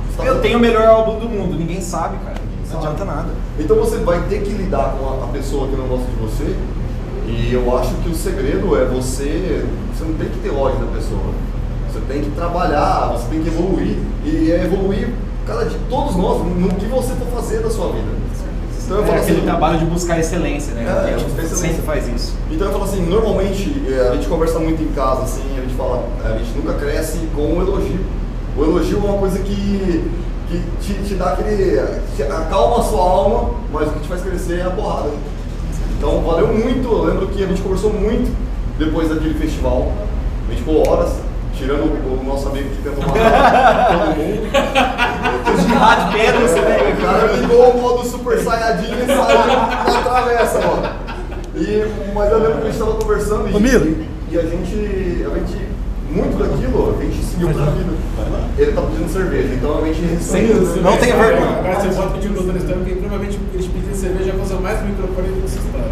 você 0.10 0.18
tá 0.18 0.26
Eu 0.26 0.42
tenho 0.42 0.58
o 0.58 0.62
melhor 0.62 0.86
álbum 0.88 1.20
do 1.20 1.30
mundo, 1.30 1.56
ninguém 1.56 1.80
sabe, 1.80 2.18
cara. 2.26 2.43
Não 2.74 2.80
adianta 2.80 3.06
nada. 3.06 3.30
Então 3.60 3.76
você 3.78 3.98
vai 3.98 4.22
ter 4.28 4.42
que 4.42 4.50
lidar 4.52 4.96
com 4.98 5.24
a, 5.24 5.28
pessoa 5.28 5.68
que 5.68 5.76
não 5.76 5.88
gosta 5.88 6.06
de 6.06 6.16
você. 6.18 6.56
E 7.28 7.54
eu 7.54 7.78
acho 7.78 7.94
que 7.96 8.10
o 8.10 8.16
segredo 8.16 8.76
é 8.76 8.86
você. 8.86 9.66
Você 9.94 10.04
não 10.04 10.14
tem 10.16 10.30
que 10.30 10.40
ter 10.40 10.50
ódio 10.50 10.80
da 10.80 10.92
pessoa. 10.92 11.34
Você 11.92 12.00
tem 12.08 12.22
que 12.22 12.32
trabalhar, 12.32 13.14
você 13.14 13.28
tem 13.30 13.42
que 13.42 13.48
evoluir. 13.48 13.98
E 14.26 14.52
é 14.52 14.64
evoluir 14.64 15.10
cada 15.46 15.66
dia, 15.66 15.78
todos 15.90 16.16
nós, 16.16 16.42
no 16.46 16.70
que 16.70 16.86
você 16.86 17.14
for 17.14 17.28
fazer 17.28 17.60
da 17.60 17.70
sua 17.70 17.92
vida. 17.92 18.24
Então 18.86 18.98
eu 18.98 19.04
É 19.04 19.08
falo 19.08 19.20
aquele 19.20 19.38
assim, 19.38 19.46
trabalho 19.46 19.80
de 19.80 19.86
buscar 19.86 20.20
excelência, 20.20 20.74
né? 20.74 20.84
É, 20.84 21.14
a 21.14 21.18
gente 21.18 21.32
excelência. 21.32 21.56
sempre 21.56 21.82
faz 21.84 22.08
isso. 22.08 22.36
Então 22.52 22.68
eu 22.68 22.74
falo 22.74 22.84
assim, 22.84 23.02
normalmente 23.06 23.82
é, 23.88 24.10
a 24.10 24.16
gente 24.16 24.28
conversa 24.28 24.60
muito 24.60 24.84
em 24.84 24.88
casa, 24.88 25.24
assim, 25.24 25.44
a 25.58 25.62
gente 25.62 25.74
fala, 25.76 26.06
a 26.24 26.38
gente 26.38 26.52
nunca 26.56 26.74
cresce 26.74 27.20
com 27.34 27.58
o 27.58 27.62
elogio. 27.62 28.00
O 28.58 28.64
elogio 28.64 28.98
é 28.98 29.10
uma 29.10 29.18
coisa 29.18 29.40
que, 29.40 30.04
que 30.54 30.94
te, 30.94 30.94
te 31.08 31.16
dá 31.16 31.34
aquele. 31.34 31.82
te 32.16 32.24
acalma 32.24 32.80
a 32.80 32.84
sua 32.84 33.02
alma, 33.02 33.52
mas 33.72 33.88
o 33.88 33.92
que 33.92 34.00
te 34.02 34.08
faz 34.08 34.22
crescer 34.22 34.60
é 34.60 34.64
a 34.64 34.70
porrada. 34.70 35.10
Então 35.98 36.22
valeu 36.22 36.48
muito, 36.48 36.88
eu 36.88 37.06
lembro 37.06 37.28
que 37.28 37.44
a 37.44 37.48
gente 37.48 37.62
conversou 37.62 37.92
muito 37.94 38.36
depois 38.78 39.10
daquele 39.10 39.34
festival. 39.34 39.92
A 40.48 40.52
gente 40.52 40.60
ficou 40.60 40.88
horas, 40.88 41.14
tirando 41.56 41.84
o, 41.84 42.20
o 42.22 42.24
nosso 42.24 42.50
amigo 42.50 42.70
que 42.70 42.82
tentou 42.84 43.04
matar 43.04 43.88
todo 43.88 44.18
mundo. 44.18 44.50
Girar 45.62 46.08
de 46.08 46.18
pedra, 46.18 46.48
você 46.48 46.60
É, 46.60 46.94
o 46.94 47.02
cara 47.02 47.32
ligou 47.34 47.70
o 47.70 47.82
modo 47.82 48.08
Super 48.08 48.40
Saiyajin 48.40 48.94
e 48.94 49.06
saiu 49.06 49.94
na 49.94 50.02
travessa, 50.04 50.60
mano. 50.60 50.90
E, 51.56 51.86
mas 52.14 52.32
eu 52.32 52.40
lembro 52.40 52.62
que 52.62 52.68
a 52.68 52.72
gente 52.72 52.80
tava 52.80 52.94
conversando 52.96 53.50
e, 53.50 53.62
Milo. 53.62 54.06
e 54.32 54.38
a 54.38 54.42
gente, 54.42 55.26
a 55.26 55.40
gente 55.40 55.73
muito 56.14 56.38
daquilo 56.38 56.96
a 57.00 57.04
gente 57.04 57.24
seguiu 57.24 57.50
pra 57.50 57.66
vida. 57.66 57.94
Ele 58.58 58.72
tá 58.72 58.82
pedindo 58.82 59.10
cerveja, 59.12 59.54
então 59.56 59.78
a 59.84 59.86
gente 59.88 60.24
Sem- 60.24 60.48
não 60.82 60.98
tenha 60.98 61.16
vergonha. 61.16 61.58
Agora 61.60 61.80
você 61.80 61.88
pode 61.96 62.14
pedir 62.14 62.38
outra 62.38 62.58
história, 62.58 62.76
porque 62.78 62.96
provavelmente 62.96 63.40
eles 63.54 63.68
pedindo 63.68 63.96
cerveja 63.96 64.32
já 64.32 64.44
usam 64.44 64.62
mais 64.62 64.80
o 64.82 64.86
microfone 64.86 65.28
do 65.30 65.42
que 65.42 65.46
história. 65.48 65.92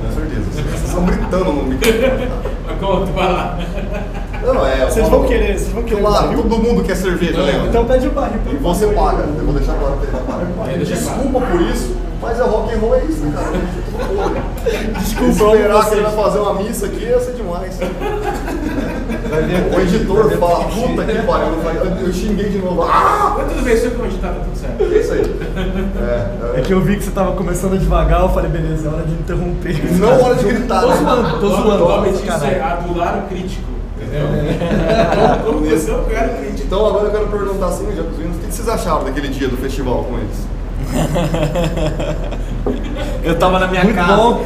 Com 0.00 0.12
certeza. 0.14 0.46
Vocês 0.52 0.84
estão 0.84 1.04
gritando 1.04 1.52
no 1.52 1.62
microfone. 1.64 2.28
Mas 2.66 2.78
conta, 2.80 3.12
vai 3.12 3.32
lá. 3.32 3.58
Não, 4.42 4.66
é. 4.66 4.84
Vocês 4.86 5.08
vão 5.08 5.24
querer, 5.24 5.58
vocês 5.58 5.72
vão 5.72 5.82
querer. 5.82 6.00
Claro, 6.00 6.26
barril? 6.28 6.42
todo 6.42 6.58
mundo 6.58 6.82
quer 6.84 6.96
cerveja, 6.96 7.42
né? 7.42 7.66
Então 7.68 7.84
pede 7.84 8.06
o 8.06 8.10
barril. 8.10 8.40
E 8.50 8.56
você 8.56 8.86
paga. 8.88 9.24
Eu 9.38 9.44
vou 9.44 9.54
deixar 9.54 9.74
claro 9.74 9.96
que 9.98 10.06
ele 10.70 10.84
Desculpa 10.84 11.40
por 11.40 11.60
isso, 11.62 11.96
mas 12.20 12.38
é 12.38 12.42
rock 12.42 12.74
and 12.74 12.78
roll 12.78 12.94
é 12.94 13.04
isso, 13.04 13.20
né, 13.20 13.32
cara? 13.34 15.00
Desculpa, 15.00 15.54
Esperar 15.54 15.88
que 15.88 15.94
ele 15.94 16.02
vai 16.02 16.12
fazer 16.12 16.38
uma 16.38 16.54
missa 16.54 16.86
aqui 16.86 17.04
ia 17.04 17.20
ser 17.20 17.32
demais. 17.32 17.78
O 19.76 19.80
editor 19.80 20.30
fala, 20.38 20.64
puta 20.64 21.04
que 21.04 21.22
pariu, 21.22 21.54
eu 22.06 22.12
xinguei 22.12 22.48
de 22.48 22.58
novo. 22.58 22.82
Ah! 22.82 23.34
Mas 23.38 23.52
tudo 23.52 23.64
bem, 23.64 23.74
eu 23.74 23.90
comentar, 23.92 24.34
tá 24.34 24.40
tudo 24.40 24.56
certo. 24.56 24.82
É 24.82 24.98
isso 24.98 25.12
aí. 25.12 25.36
É, 26.54 26.58
É 26.58 26.62
que 26.62 26.72
eu 26.72 26.80
vi 26.80 26.96
que 26.96 27.04
você 27.04 27.10
tava 27.10 27.32
começando 27.32 27.78
devagar, 27.78 28.22
eu 28.22 28.28
falei, 28.30 28.50
beleza, 28.50 28.88
é 28.88 28.92
hora 28.92 29.02
de 29.04 29.12
interromper. 29.12 29.76
é, 29.76 29.92
não 29.98 30.24
hora 30.24 30.34
de 30.34 30.44
gritar, 30.44 30.80
Tô 30.80 30.88
né? 30.88 30.96
zoando, 30.96 31.40
tô 31.40 31.48
zoando. 31.48 31.84
O 31.84 31.88
nome 31.88 32.10
disso 32.10 32.22
caralho. 32.24 32.56
é 32.56 32.62
adular 32.62 33.18
o 33.24 33.28
crítico. 33.28 33.67
Entendeu? 34.08 34.28
É 35.90 35.92
o 36.00 36.04
cara 36.04 36.28
crítico. 36.28 36.66
Então 36.66 36.86
agora 36.86 37.06
eu 37.06 37.10
quero 37.10 37.26
perguntar 37.28 37.66
assim, 37.66 37.94
já 37.94 38.02
pros 38.02 38.16
meninos, 38.16 38.36
o 38.36 38.40
que 38.40 38.52
vocês 38.54 38.68
acharam 38.68 39.04
daquele 39.04 39.28
dia 39.28 39.48
do 39.48 39.56
festival 39.56 40.04
com 40.04 40.16
eles? 40.18 40.48
Eu 43.22 43.38
tava 43.38 43.58
na 43.58 43.66
minha 43.68 43.84
Muito 43.84 43.96
casa. 43.96 44.16
bom. 44.16 44.44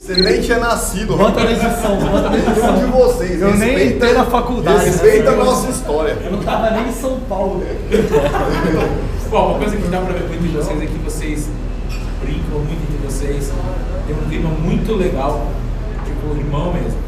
Você 0.00 0.14
nem 0.20 0.40
tinha 0.42 0.58
nascido, 0.58 1.16
Bota 1.16 1.44
na 1.44 1.52
edição, 1.52 1.96
bota 1.96 2.22
na 2.22 2.30
Nenhum 2.30 2.44
de 2.44 2.50
edição. 2.50 2.90
vocês. 2.90 3.40
Eu 3.40 3.54
nem 3.54 3.88
entrei 3.88 4.12
na 4.12 4.26
faculdade, 4.26 4.84
Respeita 4.84 5.30
né? 5.30 5.40
a 5.40 5.44
nossa 5.44 5.70
história. 5.70 6.18
Eu 6.22 6.32
não 6.32 6.40
tava 6.40 6.70
nem 6.72 6.88
em 6.88 6.92
São 6.92 7.18
Paulo. 7.20 7.62
Bom, 9.34 9.48
uma 9.48 9.58
coisa 9.58 9.76
que 9.76 9.88
dá 9.88 9.98
pra 9.98 10.12
ver 10.12 10.28
muito 10.28 10.42
de 10.42 10.56
vocês 10.56 10.80
é 10.80 10.86
que 10.86 10.98
vocês 10.98 11.48
brincam 12.20 12.60
muito 12.60 12.80
entre 12.84 13.04
vocês. 13.04 13.52
Tem 14.06 14.14
um 14.14 14.28
clima 14.28 14.48
muito 14.48 14.94
legal, 14.94 15.48
tipo, 16.04 16.38
irmão 16.38 16.72
mesmo. 16.72 17.00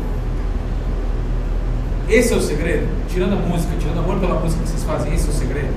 Esse 2.08 2.32
é 2.32 2.36
o 2.36 2.40
segredo? 2.40 2.88
Tirando 3.08 3.34
a 3.34 3.36
música, 3.36 3.72
tirando 3.78 4.00
amor 4.00 4.18
pela 4.18 4.40
música 4.40 4.60
que 4.60 4.70
vocês 4.70 4.82
fazem, 4.82 5.14
esse 5.14 5.28
é 5.28 5.30
o 5.30 5.34
segredo? 5.34 5.72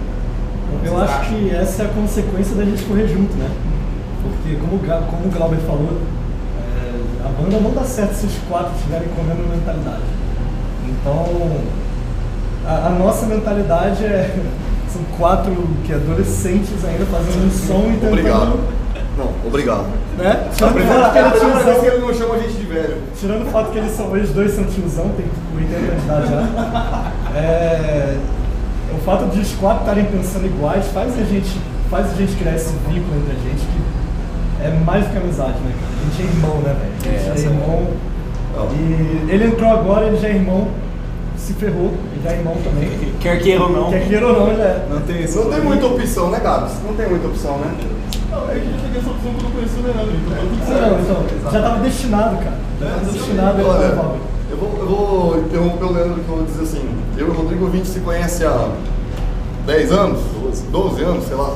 Eu 0.84 0.92
Vocês 0.94 1.04
acho 1.04 1.14
acham? 1.20 1.36
que 1.36 1.52
essa 1.52 1.84
é 1.84 1.86
a 1.86 1.90
consequência 1.90 2.56
da 2.56 2.66
gente 2.66 2.84
correr 2.86 3.08
junto, 3.08 3.32
né? 3.36 3.52
Porque, 4.24 4.56
como, 4.56 4.80
como 4.80 5.28
o 5.28 5.32
Glauber 5.32 5.60
falou, 5.60 6.02
é, 6.58 7.28
a 7.28 7.30
banda 7.30 7.60
não 7.60 7.74
dá 7.76 7.84
certo 7.84 8.16
se 8.16 8.26
os 8.26 8.38
quatro 8.50 8.74
estiverem 8.76 9.08
com 9.10 9.22
a 9.22 9.24
mesma 9.24 9.56
mentalidade. 9.56 10.02
Então, 10.90 11.62
a, 12.66 12.88
a 12.88 12.90
nossa 12.90 13.28
mentalidade 13.28 14.04
é. 14.04 14.36
São 14.92 15.02
quatro 15.18 15.52
que 15.86 15.94
adolescentes 15.94 16.84
ainda 16.84 17.06
fazendo 17.06 17.46
um 17.46 17.52
som 17.52 17.90
e 17.90 17.94
tentando. 17.94 18.08
Obrigado. 18.08 18.60
Não, 19.18 19.34
obrigado. 19.46 19.86
Né? 20.18 20.50
Tirando 20.54 20.72
o 20.72 20.74
primeira, 20.74 21.02
fato 21.02 21.12
que 21.12 21.18
é 21.18 21.22
ele 21.22 21.28
é 21.28 21.32
vez 21.32 21.44
que 21.44 21.64
tiozão, 21.64 21.86
ele 21.86 21.98
não 22.00 22.14
chama 22.14 22.36
a 22.36 22.40
gente 22.40 22.54
de 22.54 22.66
velho. 22.66 22.98
tirando 23.20 23.48
o 23.48 23.52
fato 23.52 23.72
que 23.72 23.78
eles 23.78 23.92
são, 23.92 24.16
eles 24.16 24.30
dois 24.32 24.52
são 24.52 24.64
tiozão, 24.64 25.10
tem 25.10 25.26
80 25.56 25.76
anos 25.76 26.00
de 26.00 26.06
idade 26.06 26.30
já. 26.30 27.12
É, 27.36 28.18
o 28.96 28.98
fato 29.02 29.26
de 29.28 29.40
os 29.40 29.52
quatro 29.56 29.82
estarem 29.82 30.06
pensando 30.06 30.46
iguais 30.46 30.88
faz 30.88 31.14
a 31.20 31.24
gente, 31.24 31.60
faz 31.90 32.12
a 32.12 32.16
gente 32.16 32.36
criar 32.36 32.56
esse 32.56 32.74
vínculo 32.88 33.22
entre 33.22 33.34
a 33.34 33.50
gente 33.50 33.66
que 33.66 34.64
é 34.64 34.70
mais 34.86 35.06
do 35.06 35.12
que 35.12 35.18
amizade, 35.18 35.60
né? 35.60 35.74
A 35.74 36.06
gente 36.06 36.22
é 36.22 36.36
irmão, 36.36 36.58
né, 36.62 36.76
velho? 36.80 37.16
A 37.16 37.36
gente 37.36 37.48
é, 37.48 37.50
irmão. 37.50 37.88
E 38.74 39.32
ele 39.32 39.46
entrou 39.46 39.70
agora, 39.70 40.08
ele 40.08 40.18
já 40.18 40.28
é 40.28 40.36
irmão, 40.36 40.68
se 41.40 41.54
ferrou, 41.54 41.94
ele 42.12 42.22
já 42.24 42.32
é 42.32 42.38
irmão 42.38 42.56
também. 42.64 42.90
Quer 43.20 43.42
queira 43.42 43.64
ou 43.64 43.72
não. 43.72 43.90
Quer 43.90 44.08
queira 44.08 44.28
ou 44.28 44.40
não, 44.40 44.52
ele 44.52 44.62
é. 44.62 44.88
Não 44.90 45.02
tem 45.02 45.24
isso. 45.24 45.40
Não 45.40 45.52
tem 45.52 45.62
muita 45.62 45.86
opção, 45.88 46.30
né, 46.30 46.40
Gabs? 46.40 46.74
Não 46.86 46.94
tem 46.94 47.10
muita 47.10 47.28
opção, 47.28 47.58
né? 47.58 47.74
Não, 48.30 48.50
é 48.50 48.54
que 48.54 48.68
eu 48.68 48.80
peguei 48.84 49.00
essa 49.00 49.10
opção 49.10 49.32
quando 49.34 49.46
eu 49.46 49.52
conheci 49.52 49.80
o 49.80 49.84
Leandro, 49.84 50.16
então 50.16 50.82
Não, 50.82 51.00
então, 51.00 51.52
já 51.52 51.62
tava 51.62 51.84
destinado, 51.84 52.38
cara. 52.38 52.58
Já 52.80 52.90
tava 52.90 53.06
destinado 53.06 53.58
a 53.58 53.60
ele 53.62 53.70
Olha, 53.70 53.88
levar. 53.88 54.16
eu 54.52 54.58
vou, 54.58 54.78
eu 54.80 54.88
vou 54.88 55.40
interromper 55.40 55.86
o 55.86 55.92
Leandro 55.94 56.14
que 56.22 56.30
eu 56.30 56.36
vou 56.36 56.46
dizer 56.46 56.64
assim. 56.64 56.90
Eu 57.18 57.28
e 57.28 57.30
o 57.30 57.34
Rodrigo 57.34 57.68
Vinte 57.68 57.88
se 57.88 58.00
conhece 58.02 58.46
há 58.46 58.70
10 59.66 59.92
anos? 59.92 60.20
12. 60.42 60.64
12 60.68 61.04
anos, 61.04 61.24
sei 61.26 61.36
lá. 61.36 61.56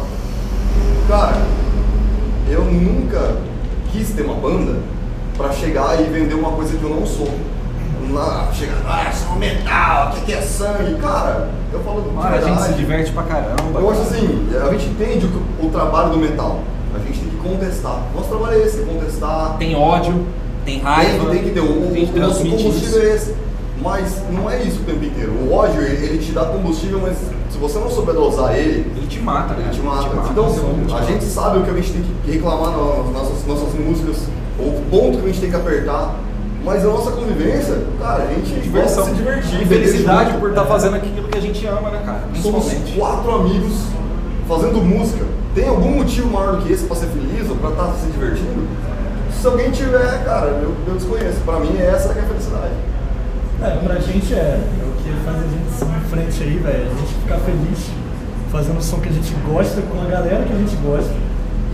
Cara, 1.08 1.42
eu 2.50 2.64
nunca 2.66 3.36
quis 3.92 4.10
ter 4.12 4.24
uma 4.24 4.36
banda 4.36 4.78
pra 5.38 5.52
chegar 5.52 6.00
e 6.02 6.04
vender 6.06 6.34
uma 6.34 6.52
coisa 6.52 6.78
que 6.78 6.84
eu 6.84 6.90
não 6.90 7.06
sou. 7.06 7.30
Lá, 8.12 8.50
chegar, 8.54 8.76
ah, 8.88 9.12
sou 9.12 9.36
metal, 9.38 10.10
o 10.10 10.16
que 10.16 10.22
que 10.26 10.34
é 10.34 10.42
sangue? 10.42 10.96
Cara, 11.02 11.50
eu 11.72 11.80
falo 11.80 12.02
de 12.02 12.10
Cara, 12.22 12.36
a 12.38 12.42
gente 12.42 12.62
se 12.62 12.74
diverte 12.74 13.12
pra 13.12 13.24
caramba. 13.24 13.80
Eu 13.80 13.90
acho 13.90 14.02
assim, 14.02 14.48
a 14.62 14.72
gente 14.72 14.86
entende 14.88 15.26
o, 15.26 15.66
o 15.66 15.70
trabalho 15.70 16.10
do 16.12 16.18
metal. 16.18 16.60
A 16.94 17.00
gente 17.00 17.20
tem 17.20 17.30
que 17.30 17.38
contestar. 17.38 18.02
Nosso 18.16 18.30
trabalho 18.30 18.62
é 18.62 18.66
esse, 18.66 18.82
é 18.82 18.84
contestar. 18.86 19.56
Tem 19.58 19.76
ódio, 19.76 20.26
tem 20.66 20.80
raiva. 20.80 21.12
Tem, 21.12 21.20
que- 21.20 21.32
tem 21.32 21.44
que 21.44 21.50
ter. 21.52 21.60
O, 21.62 21.90
a 21.92 21.96
gente 21.98 22.12
o 22.18 22.20
nosso 22.22 22.40
combustível 22.44 22.74
isso. 22.76 23.00
é 23.00 23.16
esse. 23.16 23.36
Mas 23.82 24.22
não 24.30 24.50
é 24.50 24.62
isso 24.62 24.80
o 24.82 24.84
tempo 24.84 25.04
inteiro. 25.04 25.32
O 25.32 25.54
ódio, 25.54 25.82
ele, 25.82 26.06
ele 26.06 26.18
te 26.20 26.32
dá 26.32 26.46
combustível, 26.46 27.00
mas 27.02 27.18
se 27.50 27.58
você 27.58 27.80
não 27.80 27.90
souber 27.90 28.14
dosar 28.16 28.56
ele, 28.56 28.92
Ele 28.96 29.08
te 29.08 29.20
mata, 29.20 29.54
ele 29.54 29.64
cara. 29.64 29.74
te 29.74 29.82
mata. 29.82 30.08
Ele 30.10 30.30
Então, 30.30 30.46
ele 30.48 30.86
te 30.86 30.92
a 30.92 30.96
mata. 31.00 31.06
gente 31.12 31.24
sabe 31.26 31.58
o 31.58 31.64
que 31.64 31.70
a 31.70 31.74
gente 31.74 31.92
tem 31.94 32.04
que 32.26 32.32
reclamar 32.32 32.70
nas 32.72 33.12
nossas, 33.14 33.46
nossas 33.48 33.74
músicas, 33.74 34.18
o 34.60 34.82
ponto 34.92 35.18
que 35.18 35.24
a 35.24 35.28
gente 35.28 35.42
tem 35.42 35.50
que 35.50 35.56
apertar. 35.56 36.16
Mas 36.64 36.86
a 36.86 36.88
nossa 36.88 37.12
convivência, 37.12 37.78
cara, 38.00 38.24
a 38.24 38.28
gente 38.28 38.70
gosta 38.70 39.02
de 39.02 39.10
se 39.10 39.16
divertir. 39.16 39.62
E 39.62 39.66
felicidade 39.66 40.38
por 40.38 40.50
estar 40.50 40.66
fazendo 40.66 40.96
aquilo 40.96 41.28
que 41.28 41.38
a 41.38 41.42
gente 41.42 41.68
ama, 41.68 41.90
né, 41.90 42.02
cara? 42.06 42.22
Somos 42.42 42.66
Principalmente. 42.66 42.98
quatro 42.98 43.36
amigos 43.36 43.74
fazendo 44.48 44.82
música. 44.82 45.26
Tem 45.54 45.68
algum 45.68 45.92
motivo 45.92 46.30
maior 46.30 46.56
do 46.56 46.66
que 46.66 46.72
esse 46.72 46.86
pra 46.86 46.96
ser 46.96 47.08
feliz 47.08 47.50
ou 47.50 47.58
pra 47.58 47.70
estar 47.72 47.94
se 47.94 48.08
divertindo? 48.08 48.66
Se 49.32 49.46
alguém 49.46 49.72
tiver, 49.72 50.24
cara, 50.24 50.48
eu, 50.48 50.74
eu 50.88 50.94
desconheço. 50.96 51.42
Pra 51.44 51.60
mim, 51.60 51.78
essa 51.78 52.14
que 52.14 52.20
é 52.20 52.22
a 52.22 52.26
felicidade. 52.26 52.74
É, 53.62 53.70
pra 53.84 53.96
gente 54.00 54.34
é, 54.34 54.38
é 54.38 54.84
o 54.88 55.04
que 55.04 55.12
faz 55.26 55.38
a 55.38 55.42
gente 55.42 55.72
seguir 55.78 55.98
em 55.98 56.10
frente 56.10 56.44
aí, 56.44 56.58
velho. 56.60 56.86
A 56.92 57.00
gente 57.00 57.14
ficar 57.22 57.38
feliz 57.40 57.90
fazendo 58.52 58.78
o 58.78 58.82
som 58.82 59.00
que 59.00 59.10
a 59.10 59.12
gente 59.12 59.34
gosta 59.46 59.82
com 59.82 60.02
a 60.02 60.06
galera 60.06 60.44
que 60.46 60.54
a 60.54 60.58
gente 60.58 60.76
gosta. 60.78 61.12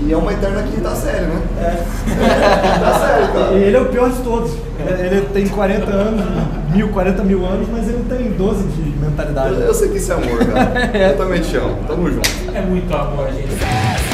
E 0.01 0.13
é 0.13 0.17
uma 0.17 0.31
eterna 0.31 0.63
quinta 0.63 0.95
série, 0.95 1.25
né? 1.25 1.41
É. 1.59 1.83
Quinta 2.05 2.99
série, 2.99 3.23
E 3.23 3.27
cara. 3.33 3.53
ele 3.53 3.77
é 3.77 3.81
o 3.81 3.85
pior 3.85 4.09
de 4.09 4.17
todos. 4.21 4.51
Ele, 4.79 5.21
tem 5.33 5.47
40 5.47 5.91
anos, 5.91 6.25
mil, 6.73 6.87
40 6.89 7.23
mil 7.23 7.45
anos, 7.45 7.67
mas 7.69 7.87
ele 7.89 8.05
tem 8.07 8.31
12 8.31 8.63
de 8.63 8.97
mentalidade. 8.97 9.55
Eu, 9.55 9.59
eu 9.61 9.73
sei 9.73 9.89
que 9.89 9.97
isso 9.97 10.11
é 10.11 10.15
amor, 10.15 10.45
cara. 10.45 10.89
Eu 10.97 11.17
também 11.17 11.41
te 11.41 11.57
amo. 11.57 11.75
Tamo 11.85 12.09
junto. 12.09 12.29
É 12.53 12.61
muito 12.61 12.95
amor, 12.95 13.27
gente. 13.27 14.08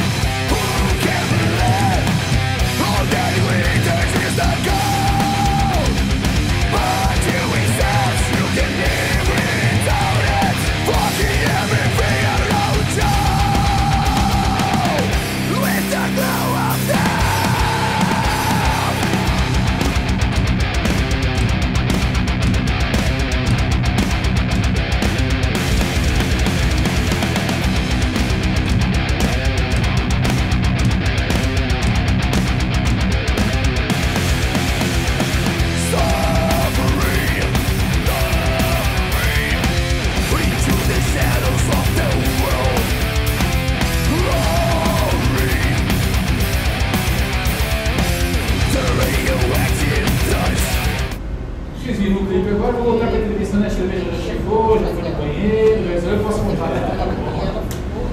Vocês 51.86 52.00
viram 52.00 52.16
o 52.16 52.26
clipe 52.26 52.48
agora, 52.50 52.72
vou 52.72 52.82
voltar 52.82 53.06
para 53.06 53.16
a 53.16 53.20
entrevista, 53.20 53.58
né? 53.58 53.68
A 53.68 53.70
cerveja 53.70 54.06
já 54.10 54.32
chegou, 54.32 54.76
já 54.76 54.86
foi 54.88 55.08
no 55.08 55.16
banheiro, 55.18 55.82
mas 55.86 56.04
eu 56.04 56.18
posso 56.18 56.40
contar. 56.40 56.66
né? 56.66 57.14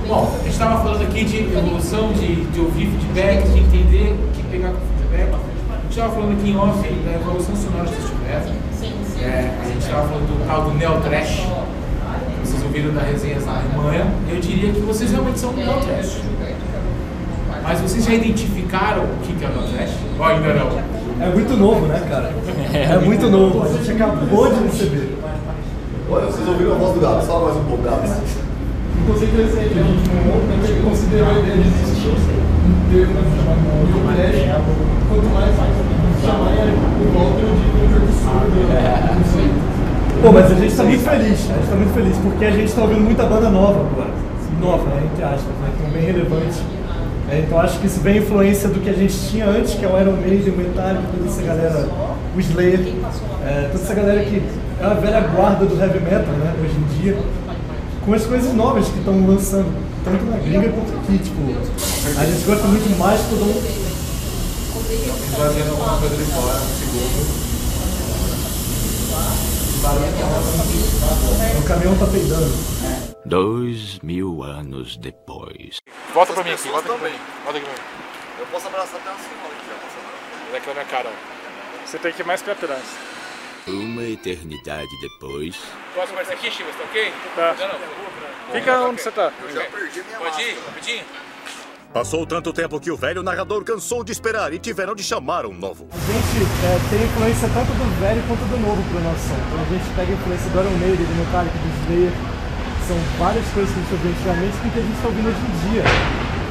Bom, 0.07 0.31
a 0.31 0.43
gente 0.43 0.53
estava 0.53 0.83
falando 0.83 1.01
aqui 1.01 1.25
de 1.25 1.37
evolução, 1.39 2.13
de, 2.13 2.35
de 2.51 2.59
ouvir 2.59 2.85
feedbacks, 2.85 3.51
de 3.51 3.59
entender 3.61 4.13
o 4.13 4.31
que 4.31 4.43
pegar 4.43 4.69
com 4.69 4.77
feedback. 4.77 5.33
A 5.33 5.81
gente 5.81 5.89
estava 5.89 6.13
falando 6.13 6.33
aqui 6.33 6.51
em 6.51 6.55
off 6.55 6.87
da 6.87 7.13
evolução 7.13 7.55
sonora 7.55 7.89
vocês 7.89 8.11
tiveram. 8.11 9.25
É, 9.27 9.51
a 9.59 9.65
gente 9.65 9.79
estava 9.79 10.07
falando 10.07 10.27
do 10.27 10.45
tal 10.45 10.61
do 10.65 10.73
Neo 10.75 11.01
Trash. 11.01 11.47
Vocês 12.43 12.61
ouviram 12.61 12.93
da 12.93 13.01
resenha 13.01 13.39
da 13.39 13.53
Alemanha. 13.53 14.05
Eu 14.29 14.39
diria 14.39 14.71
que 14.71 14.81
vocês 14.81 15.09
realmente 15.09 15.39
são 15.39 15.51
Neo 15.51 15.81
Trash. 15.81 16.21
Mas 17.63 17.79
vocês 17.79 18.05
já 18.05 18.13
identificaram 18.13 19.01
o 19.01 19.17
que 19.23 19.43
é 19.43 19.47
o 19.47 19.51
Nordeste? 19.51 19.97
Ou 20.19 20.25
ainda 20.25 20.53
não? 20.53 21.02
É 21.19 21.29
muito 21.29 21.57
novo, 21.57 21.85
né, 21.87 22.01
cara? 22.09 22.33
É 22.73 22.97
muito 22.97 23.29
novo. 23.29 23.63
A 23.63 23.67
gente 23.67 23.91
acabou 23.91 24.51
de 24.51 24.63
receber. 24.63 25.15
Olha, 26.09 26.25
vocês 26.25 26.47
ouviram 26.47 26.73
a 26.73 26.75
voz 26.75 26.93
do 26.93 26.99
Gabs? 26.99 27.27
Fala 27.27 27.45
mais 27.45 27.57
um 27.57 27.63
pouco, 27.65 27.83
Gabs. 27.83 28.11
Inclusive, 29.01 29.41
esse 29.43 29.57
aí, 29.59 29.71
a 29.73 30.65
gente 30.65 30.81
considerou 30.81 31.29
a 31.29 31.39
ideia 31.39 31.57
de 31.57 31.67
existir 31.67 32.09
um 32.09 32.91
termo 32.91 33.13
chamado 33.13 33.61
New 33.87 34.01
Trash. 34.15 34.63
Quanto 35.09 35.29
mais 35.33 35.53
chamarem 36.23 36.71
o 36.71 36.93
digo 36.97 37.19
um 37.19 38.03
absurdo. 38.03 38.57
Não 39.13 39.25
sei. 39.33 39.51
Pô, 40.21 40.31
mas 40.31 40.51
a 40.51 40.55
gente 40.55 40.75
tá 40.75 40.83
muito 40.83 41.03
feliz, 41.03 41.51
a 41.51 41.53
gente 41.53 41.69
tá 41.69 41.75
muito 41.75 41.93
feliz, 41.93 42.17
porque 42.17 42.45
a 42.45 42.51
gente 42.51 42.71
tá 42.71 42.81
ouvindo 42.81 43.01
muita 43.01 43.25
banda 43.25 43.49
nova 43.49 43.81
agora. 43.81 44.13
Nova, 44.61 44.83
né, 44.89 45.03
entre 45.11 45.23
aspas, 45.23 45.53
né, 45.61 45.69
então 45.75 45.91
bem 45.91 46.05
relevante. 46.05 46.61
É, 47.33 47.39
então 47.39 47.59
acho 47.59 47.79
que 47.79 47.87
isso 47.87 47.99
vem 47.99 48.17
influência 48.17 48.69
do 48.69 48.79
que 48.79 48.87
a 48.87 48.93
gente 48.93 49.15
tinha 49.27 49.47
antes, 49.47 49.73
que 49.73 49.83
é 49.83 49.87
o 49.87 49.99
Iron 49.99 50.17
Maiden, 50.17 50.53
o 50.53 50.57
Metallica, 50.57 51.03
toda 51.11 51.27
essa 51.27 51.41
galera, 51.41 51.89
o 52.35 52.39
Slayer, 52.39 52.79
é, 53.43 53.69
toda 53.71 53.83
essa 53.83 53.93
galera 53.95 54.23
que 54.23 54.37
é 54.79 54.85
a 54.85 54.93
velha 54.93 55.19
guarda 55.21 55.65
do 55.65 55.75
heavy 55.75 55.99
metal, 55.99 56.31
né, 56.35 56.53
hoje 56.61 56.75
em 56.75 57.01
dia, 57.01 57.17
com 58.05 58.13
as 58.13 58.23
coisas 58.27 58.53
novas 58.53 58.87
que 58.87 58.99
estão 58.99 59.25
lançando, 59.25 59.65
tanto 60.05 60.23
na 60.25 60.37
gringa 60.37 60.69
quanto 60.69 60.93
aqui, 60.95 61.17
tipo, 61.17 61.41
a 62.19 62.23
gente 62.23 62.45
gosta 62.45 62.67
muito 62.67 62.99
mais 62.99 63.19
de 63.19 63.29
todo 63.29 63.39
mundo. 63.45 63.83
Fazendo 65.35 65.71
alguma 65.71 65.97
coisa 65.97 66.15
de 66.15 66.23
fora, 66.25 66.53
um 66.53 66.67
segundo. 66.77 67.43
O 71.57 71.63
caminhão 71.63 71.95
tá 71.97 72.05
peidando. 72.05 72.51
Dois 73.25 73.99
mil 74.03 74.43
anos 74.43 74.97
depois. 74.97 75.77
Volta 76.13 76.33
pra 76.33 76.43
mim 76.43 76.51
aqui, 76.51 76.69
volta 76.69 76.79
aqui 76.79 76.87
pra 76.87 76.97
também. 76.97 77.13
mim. 77.13 77.19
Volta 77.43 77.57
aqui 77.57 77.67
pra 77.67 77.75
mim. 77.75 77.89
Eu 78.39 78.45
posso 78.47 78.67
abraçar 78.67 78.99
até 78.99 79.09
a 79.09 79.15
senhora 79.15 79.53
aqui, 79.57 79.69
ó. 79.69 80.51
Daqui 80.53 80.67
na 80.67 80.73
minha 80.73 80.85
cara, 80.85 81.09
ó. 81.09 81.85
Você 81.85 81.97
tem 81.99 82.11
que 82.13 82.21
ir 82.21 82.25
mais 82.25 82.41
pra 82.41 82.55
trás. 82.55 82.83
Uma 83.67 84.03
eternidade 84.03 84.89
depois. 85.01 85.55
Posso 85.95 86.11
aparecer 86.11 86.33
aqui, 86.33 86.51
Chivas, 86.51 86.75
tá 86.75 86.83
ok? 86.83 87.13
Tá. 87.35 87.55
Não, 87.59 87.67
não. 87.67 88.53
Fica 88.53 88.79
onde 88.81 89.01
você 89.01 89.11
tá. 89.11 89.31
Eu 89.41 89.51
já 89.51 89.65
perdi 89.65 90.03
minha 90.03 90.17
Pode 90.19 90.41
ir, 90.41 90.57
rapidinho. 90.67 91.05
Passou 91.93 92.25
tanto 92.25 92.51
tempo 92.51 92.79
que 92.79 92.91
o 92.91 92.97
velho 92.97 93.21
narrador 93.21 93.63
cansou 93.63 94.03
de 94.03 94.11
esperar 94.11 94.51
e 94.51 94.59
tiveram 94.59 94.95
de 94.95 95.03
chamar 95.03 95.45
um 95.45 95.53
novo. 95.53 95.87
A 95.93 95.97
gente 95.97 96.43
é, 96.65 96.89
tem 96.89 97.05
influência 97.05 97.47
tanto 97.53 97.71
do 97.71 97.99
velho 98.01 98.23
quanto 98.27 98.41
do 98.49 98.57
novo 98.57 98.81
pro 98.89 98.99
nosso 98.99 99.29
som. 99.29 99.35
Então 99.35 99.61
a 99.61 99.65
gente 99.65 99.95
pega 99.95 100.11
a 100.11 100.15
influência 100.15 100.49
do 100.49 100.59
Iron 100.59 100.77
Maiden, 100.77 101.05
do 101.05 101.15
Metallica, 101.15 101.55
do 101.55 101.83
Slayer. 101.83 102.32
São 102.87 102.99
várias 103.17 103.47
coisas 103.55 103.71
que 103.71 103.79
a 103.79 103.83
gente 103.83 103.95
ouvia 103.95 104.11
antigamente 104.11 104.59
que 104.59 104.67
a 104.67 104.83
gente 104.83 104.97
está 104.99 105.07
ouvindo 105.07 105.27
hoje 105.31 105.39
em 105.39 105.55
dia. 105.71 105.83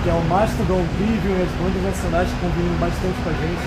Que 0.00 0.08
é 0.08 0.16
o 0.16 0.24
Mastodon, 0.32 0.80
o 0.80 0.88
e 0.96 1.32
as 1.44 1.52
bandas 1.60 1.82
nacionais 1.84 2.26
que 2.32 2.38
convivem 2.40 2.72
bastante 2.80 3.16
com 3.20 3.30
a 3.30 3.36
gente, 3.36 3.64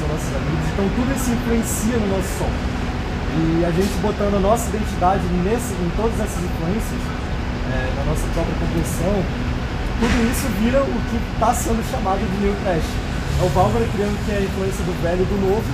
são 0.00 0.08
nossos 0.08 0.32
amigos. 0.32 0.64
Então 0.72 0.84
tudo 0.96 1.08
isso 1.12 1.28
influencia 1.30 1.96
no 2.00 2.08
nosso 2.16 2.30
som. 2.40 2.52
E 3.36 3.64
a 3.68 3.70
gente 3.70 3.92
botando 4.00 4.34
a 4.34 4.40
nossa 4.40 4.64
identidade 4.72 5.28
nesse, 5.44 5.76
em 5.76 5.92
todas 5.92 6.16
essas 6.16 6.40
influências, 6.40 7.02
é, 7.68 7.78
na 8.00 8.04
nossa 8.08 8.24
própria 8.32 8.56
composição, 8.64 9.14
tudo 10.00 10.16
isso 10.32 10.48
vira 10.56 10.80
o 10.80 10.96
que 11.12 11.20
está 11.36 11.52
sendo 11.52 11.84
chamado 11.92 12.24
de 12.24 12.36
New 12.40 12.56
Trash. 12.64 12.88
É 13.36 13.42
o 13.44 13.48
Válvula 13.52 13.84
criando 13.92 14.16
que 14.24 14.32
é 14.32 14.40
a 14.40 14.40
influência 14.40 14.82
do 14.88 14.96
velho 15.04 15.20
e 15.20 15.28
do 15.28 15.38
novo, 15.52 15.68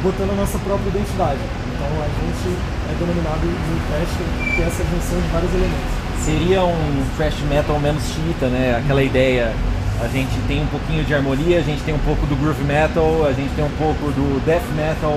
botando 0.00 0.32
a 0.32 0.36
nossa 0.40 0.56
própria 0.64 0.88
identidade. 0.88 1.44
Então 1.82 2.00
a 2.00 2.06
gente 2.06 2.56
é 2.90 2.94
denominado 2.98 3.44
New 3.44 3.80
Trash, 3.88 4.54
que 4.54 4.62
é 4.62 4.66
essa 4.66 4.84
junção 4.84 5.20
de 5.20 5.28
vários 5.32 5.52
elementos. 5.52 6.02
Seria 6.24 6.62
um 6.64 7.04
thrash 7.16 7.40
metal 7.48 7.78
menos 7.80 8.02
chita, 8.04 8.46
né? 8.46 8.76
Aquela 8.78 9.02
ideia. 9.02 9.52
A 10.00 10.06
gente 10.08 10.30
tem 10.46 10.62
um 10.62 10.66
pouquinho 10.66 11.04
de 11.04 11.12
harmonia, 11.14 11.58
a 11.58 11.62
gente 11.62 11.82
tem 11.82 11.94
um 11.94 11.98
pouco 11.98 12.24
do 12.26 12.36
groove 12.36 12.62
metal, 12.64 13.24
a 13.26 13.32
gente 13.32 13.52
tem 13.54 13.64
um 13.64 13.70
pouco 13.70 14.10
do 14.12 14.44
death 14.44 14.62
metal, 14.76 15.16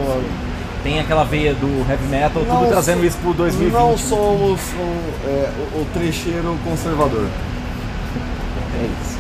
tem 0.84 1.00
aquela 1.00 1.24
veia 1.24 1.54
do 1.54 1.86
heavy 1.90 2.08
metal, 2.08 2.44
tudo 2.44 2.48
Não 2.54 2.68
trazendo 2.68 3.00
so- 3.00 3.06
isso 3.06 3.18
pro 3.18 3.34
2020. 3.34 3.74
Não 3.74 3.98
somos 3.98 4.60
o, 4.62 5.28
é, 5.28 5.50
o 5.76 5.86
trecheiro 5.94 6.58
conservador. 6.64 7.28
É 8.80 8.86
isso. 8.86 9.18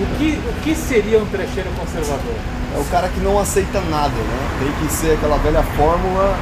O 0.00 0.18
que, 0.18 0.40
o 0.48 0.52
que 0.62 0.74
seria 0.74 1.18
um 1.20 1.26
trecheiro 1.26 1.70
conservador? 1.78 2.34
É 2.74 2.78
o 2.78 2.84
cara 2.84 3.08
que 3.08 3.20
não 3.20 3.38
aceita 3.38 3.80
nada, 3.80 4.14
né? 4.14 4.58
Tem 4.58 4.72
que 4.72 4.92
ser 4.92 5.12
aquela 5.12 5.36
velha 5.38 5.62
fórmula 5.62 6.34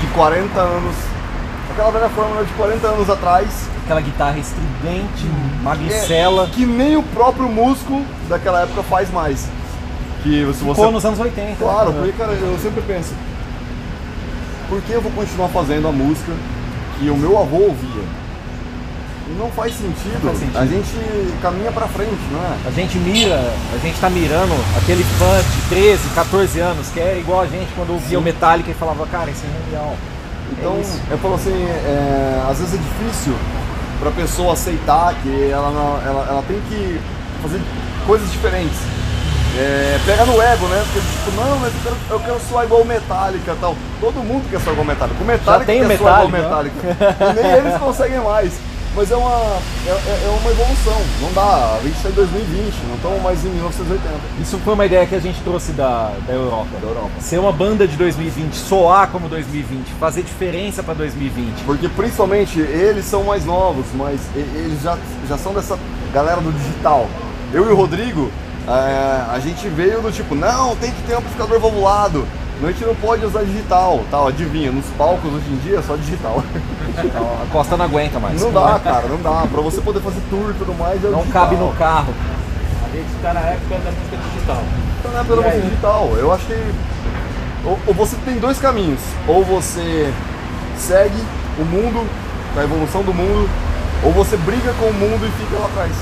de 0.00 0.06
40 0.08 0.60
anos. 0.60 0.94
Aquela 1.70 1.90
velha 1.90 2.08
fórmula 2.10 2.44
de 2.44 2.52
40 2.52 2.86
anos 2.86 3.08
atrás. 3.08 3.48
Aquela 3.84 4.00
guitarra 4.00 4.38
estridente, 4.38 5.26
é, 5.26 5.62
magricela, 5.62 6.46
que 6.48 6.64
nem 6.66 6.96
o 6.96 7.02
próprio 7.02 7.48
músico 7.48 8.02
daquela 8.28 8.62
época 8.62 8.82
faz 8.82 9.10
mais. 9.10 9.48
Que 10.22 10.46
se 10.52 10.62
você. 10.62 10.74
ficou 10.74 10.92
nos 10.92 11.04
anos 11.04 11.18
80. 11.18 11.56
Claro, 11.56 11.90
né? 11.90 11.96
porque, 11.98 12.12
cara, 12.12 12.32
eu 12.32 12.58
sempre 12.58 12.82
penso, 12.82 13.12
por 14.68 14.80
que 14.82 14.92
eu 14.92 15.00
vou 15.00 15.10
continuar 15.12 15.48
fazendo 15.48 15.88
a 15.88 15.92
música 15.92 16.32
que 16.98 17.10
o 17.10 17.16
meu 17.16 17.38
avô 17.38 17.56
ouvia? 17.56 18.02
Não 19.38 19.50
faz 19.50 19.72
sentido. 19.74 20.20
faz 20.24 20.38
sentido. 20.38 20.58
A 20.58 20.66
gente 20.66 21.34
caminha 21.40 21.72
pra 21.72 21.86
frente, 21.88 22.18
não 22.30 22.40
é? 22.40 22.56
A 22.66 22.70
gente 22.70 22.98
mira, 22.98 23.36
a 23.74 23.78
gente 23.78 23.98
tá 24.00 24.08
mirando 24.10 24.52
aquele 24.76 25.02
fã 25.04 25.40
de 25.40 25.68
13, 25.68 26.08
14 26.14 26.60
anos, 26.60 26.88
que 26.88 27.00
é 27.00 27.18
igual 27.18 27.40
a 27.40 27.46
gente 27.46 27.68
quando 27.74 27.90
ouvia 27.92 28.18
o 28.18 28.22
Metallica 28.22 28.70
e 28.70 28.74
falava, 28.74 29.06
cara, 29.06 29.30
isso 29.30 29.42
é 29.44 29.64
mundial. 29.64 29.96
Então, 30.52 30.76
É 31.10 31.14
eu 31.14 31.18
falo 31.18 31.34
assim, 31.34 31.64
é, 31.64 32.42
às 32.50 32.58
vezes 32.58 32.74
é 32.74 32.76
difícil 32.76 33.34
pra 34.00 34.10
pessoa 34.10 34.52
aceitar 34.52 35.14
que 35.22 35.50
ela, 35.50 35.70
não- 35.70 36.00
ela, 36.10 36.26
ela 36.28 36.44
tem 36.46 36.60
que 36.68 37.00
fazer 37.40 37.60
coisas 38.06 38.30
diferentes. 38.30 38.76
É, 39.56 39.98
pega 40.06 40.24
no 40.24 40.40
ego, 40.40 40.66
né? 40.66 40.82
Porque 40.84 41.00
tipo, 41.00 41.40
não, 41.40 41.58
mas 41.58 41.72
eu 41.74 41.80
quero, 41.82 41.96
eu 42.10 42.20
quero 42.20 42.40
soar 42.48 42.64
igual 42.64 42.80
o 42.80 42.86
Metallica 42.86 43.52
e 43.52 43.56
tal. 43.60 43.76
Todo 44.00 44.14
mundo 44.24 44.48
quer 44.50 44.58
soar 44.60 44.72
igual 44.72 44.86
Metallica. 44.86 45.22
O 45.22 45.26
Metallica 45.26 45.66
tem 45.66 45.84
o 45.84 45.88
quer 45.88 45.98
soar 45.98 46.24
igual 46.24 46.28
Metallica, 46.42 46.74
Metallica. 46.82 47.24
E 47.40 47.42
nem 47.42 47.52
eles 47.52 47.78
conseguem 47.78 48.18
mais. 48.20 48.52
Mas 48.94 49.10
é 49.10 49.16
uma, 49.16 49.30
é, 49.86 49.90
é- 49.90 50.22
é 50.26 50.38
uma 50.40 50.50
evolução. 50.50 51.00
Não 51.22 51.32
dá. 51.32 51.76
A 51.78 51.80
gente 51.82 51.96
está 51.96 52.10
em 52.10 52.12
2020, 52.12 52.74
não 52.88 52.96
estamos 52.96 53.22
mais 53.22 53.44
em 53.44 53.48
1980. 53.48 54.10
Isso 54.40 54.58
foi 54.58 54.74
uma 54.74 54.84
ideia 54.84 55.06
que 55.06 55.14
a 55.14 55.18
gente 55.20 55.40
trouxe 55.42 55.72
da, 55.72 56.12
da 56.26 56.32
Europa. 56.34 56.68
Da 56.80 56.88
Europa. 56.88 57.10
Ser 57.20 57.38
uma 57.38 57.52
banda 57.52 57.88
de 57.88 57.96
2020, 57.96 58.54
soar 58.54 59.08
como 59.08 59.28
2020, 59.28 59.88
fazer 59.98 60.22
diferença 60.22 60.82
pra 60.82 60.92
2020. 60.92 61.62
Porque 61.64 61.88
principalmente 61.88 62.60
eles 62.60 63.06
são 63.06 63.24
mais 63.24 63.46
novos, 63.46 63.86
mas 63.94 64.20
eles 64.34 64.82
já, 64.82 64.98
já 65.26 65.38
são 65.38 65.54
dessa 65.54 65.78
galera 66.12 66.40
do 66.42 66.52
digital. 66.52 67.08
Eu 67.50 67.66
e 67.68 67.72
o 67.72 67.76
Rodrigo, 67.76 68.30
é, 68.68 69.24
a 69.34 69.38
gente 69.40 69.68
veio 69.68 70.02
do 70.02 70.12
tipo, 70.12 70.34
não, 70.34 70.76
tem 70.76 70.90
que 70.92 71.02
ter 71.02 71.14
amplificador 71.14 71.58
valvulado. 71.58 72.26
A 72.62 72.66
gente 72.66 72.84
não 72.84 72.94
pode 72.94 73.24
usar 73.26 73.42
digital, 73.42 74.04
tal, 74.08 74.28
adivinha, 74.28 74.70
nos 74.70 74.86
palcos 74.96 75.32
hoje 75.32 75.50
em 75.50 75.56
dia 75.56 75.78
é 75.78 75.82
só 75.82 75.96
digital. 75.96 76.42
Então, 76.96 77.22
a 77.42 77.46
Costa 77.50 77.76
não 77.76 77.84
aguenta 77.86 78.20
mais. 78.20 78.40
Não 78.40 78.52
dá, 78.52 78.78
cara, 78.78 79.08
não 79.08 79.20
dá. 79.20 79.46
Pra 79.50 79.60
você 79.62 79.80
poder 79.80 80.00
fazer 80.00 80.20
tour 80.30 80.50
e 80.50 80.54
tudo 80.54 80.72
mais, 80.78 81.02
é 81.02 81.08
o 81.08 81.10
Não 81.10 81.20
digital. 81.20 81.42
cabe 81.42 81.56
no 81.56 81.72
carro. 81.72 82.14
A 82.84 82.96
gente 82.96 83.08
está 83.16 83.34
na 83.34 83.40
época 83.40 83.78
da 83.78 83.90
música 83.90 84.16
digital. 84.16 84.62
Então 85.00 85.10
não 85.12 85.20
é 85.20 85.24
pela 85.24 85.42
música 85.42 85.60
digital. 85.62 86.10
Eu 86.16 86.32
acho 86.32 86.46
que. 86.46 86.74
Ou, 87.64 87.78
ou 87.86 87.94
você 87.94 88.16
tem 88.24 88.38
dois 88.38 88.58
caminhos. 88.58 89.00
Ou 89.26 89.44
você 89.44 90.12
segue 90.76 91.18
o 91.58 91.64
mundo, 91.64 92.06
a 92.56 92.62
evolução 92.62 93.02
do 93.02 93.12
mundo, 93.12 93.48
ou 94.04 94.12
você 94.12 94.36
briga 94.36 94.72
com 94.74 94.86
o 94.86 94.92
mundo 94.92 95.26
e 95.26 95.30
fica 95.42 95.58
lá 95.58 95.66
atrás. 95.66 95.92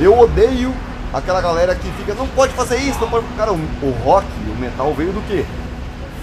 Eu 0.00 0.18
odeio 0.18 0.72
aquela 1.12 1.40
galera 1.40 1.74
que 1.74 1.90
fica, 1.92 2.14
não 2.14 2.28
pode 2.28 2.52
fazer 2.54 2.78
isso, 2.78 2.98
não 3.00 3.10
pode. 3.10 3.26
Cara, 3.36 3.52
o, 3.52 3.56
o 3.56 3.90
rock, 4.04 4.26
o 4.56 4.58
metal 4.60 4.94
veio 4.94 5.12
do 5.12 5.20
quê? 5.28 5.44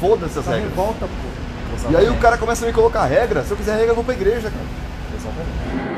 Foda-se 0.03 0.37
as 0.37 0.45
regras. 0.45 0.69
Revolta, 0.69 1.07
pô. 1.07 1.89
E 1.89 1.95
aí 1.95 2.09
o 2.09 2.17
cara 2.17 2.37
começa 2.37 2.65
a 2.65 2.67
me 2.67 2.73
colocar 2.73 3.05
regra, 3.05 3.41
se 3.41 3.51
eu 3.51 3.57
quiser 3.57 3.77
regra, 3.77 3.91
eu 3.91 3.95
vou 3.95 4.03
pra 4.03 4.13
igreja, 4.13 4.51
cara. 4.51 4.65
Qual 5.21 5.92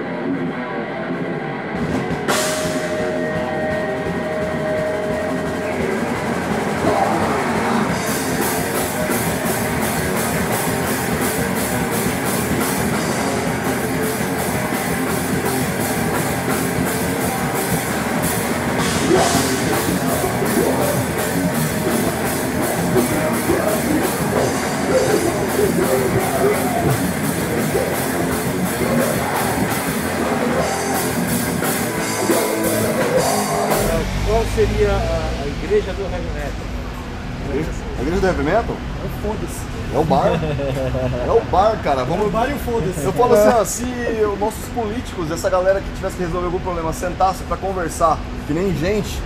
É 41.28 41.32
o 41.32 41.42
bar, 41.52 41.78
cara. 41.84 42.04
Vamos. 42.04 42.32
Vale 42.32 42.54
o 42.54 42.60
foda-se. 42.60 43.04
Eu 43.04 43.14
falo 43.14 43.34
assim, 43.34 43.50
ó, 43.50 43.66
se 43.66 44.26
os 44.34 44.40
nossos 44.40 44.66
políticos, 44.74 45.32
essa 45.32 45.50
galera 45.50 45.80
que 45.80 45.90
tivesse 45.96 46.16
que 46.16 46.24
resolver 46.24 46.48
algum 46.48 46.60
problema, 46.60 46.94
sentasse 46.94 47.44
pra 47.44 47.58
conversar, 47.58 48.18
que 48.48 48.54
nem 48.54 48.76
gente, 48.76 49.22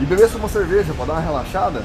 e 0.00 0.04
bebesse 0.04 0.36
uma 0.36 0.48
cerveja 0.48 0.92
pra 0.94 1.04
dar 1.04 1.12
uma 1.14 1.22
relaxada, 1.22 1.82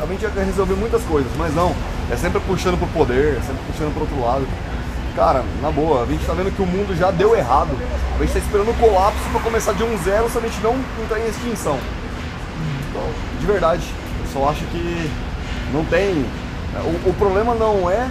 a 0.00 0.06
gente 0.06 0.22
ia 0.22 0.30
resolver 0.44 0.74
muitas 0.74 1.02
coisas, 1.04 1.30
mas 1.36 1.54
não. 1.54 1.74
É 2.10 2.16
sempre 2.16 2.40
puxando 2.40 2.78
pro 2.78 2.86
poder, 2.88 3.38
é 3.38 3.40
sempre 3.40 3.62
puxando 3.66 3.92
pro 3.92 4.02
outro 4.02 4.20
lado. 4.20 4.46
Cara, 5.16 5.44
na 5.62 5.70
boa, 5.70 6.02
a 6.02 6.06
gente 6.06 6.26
tá 6.26 6.32
vendo 6.32 6.54
que 6.54 6.60
o 6.60 6.66
mundo 6.66 6.94
já 6.96 7.10
deu 7.10 7.36
errado. 7.36 7.70
A 8.16 8.22
gente 8.22 8.32
tá 8.32 8.38
esperando 8.38 8.70
o 8.70 8.74
colapso 8.74 9.22
pra 9.30 9.40
começar 9.40 9.72
de 9.72 9.84
um 9.84 9.96
zero 10.02 10.28
se 10.28 10.36
a 10.36 10.40
gente 10.40 10.60
não 10.60 10.74
entrar 11.02 11.20
em 11.20 11.28
extinção. 11.28 11.78
Então, 12.90 13.02
de 13.38 13.46
verdade, 13.46 13.82
eu 14.20 14.26
só 14.32 14.48
acho 14.50 14.64
que 14.66 15.10
não 15.72 15.84
tem. 15.84 16.26
O, 16.80 17.10
o 17.10 17.14
problema 17.14 17.54
não 17.54 17.88
é 17.90 18.08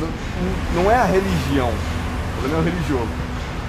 não- 0.00 0.82
não 0.84 0.90
é 0.90 0.96
a 0.96 1.04
religião. 1.04 1.68
O 1.68 2.40
problema 2.40 2.58
é 2.58 2.60
o 2.60 2.64
religioso. 2.64 3.08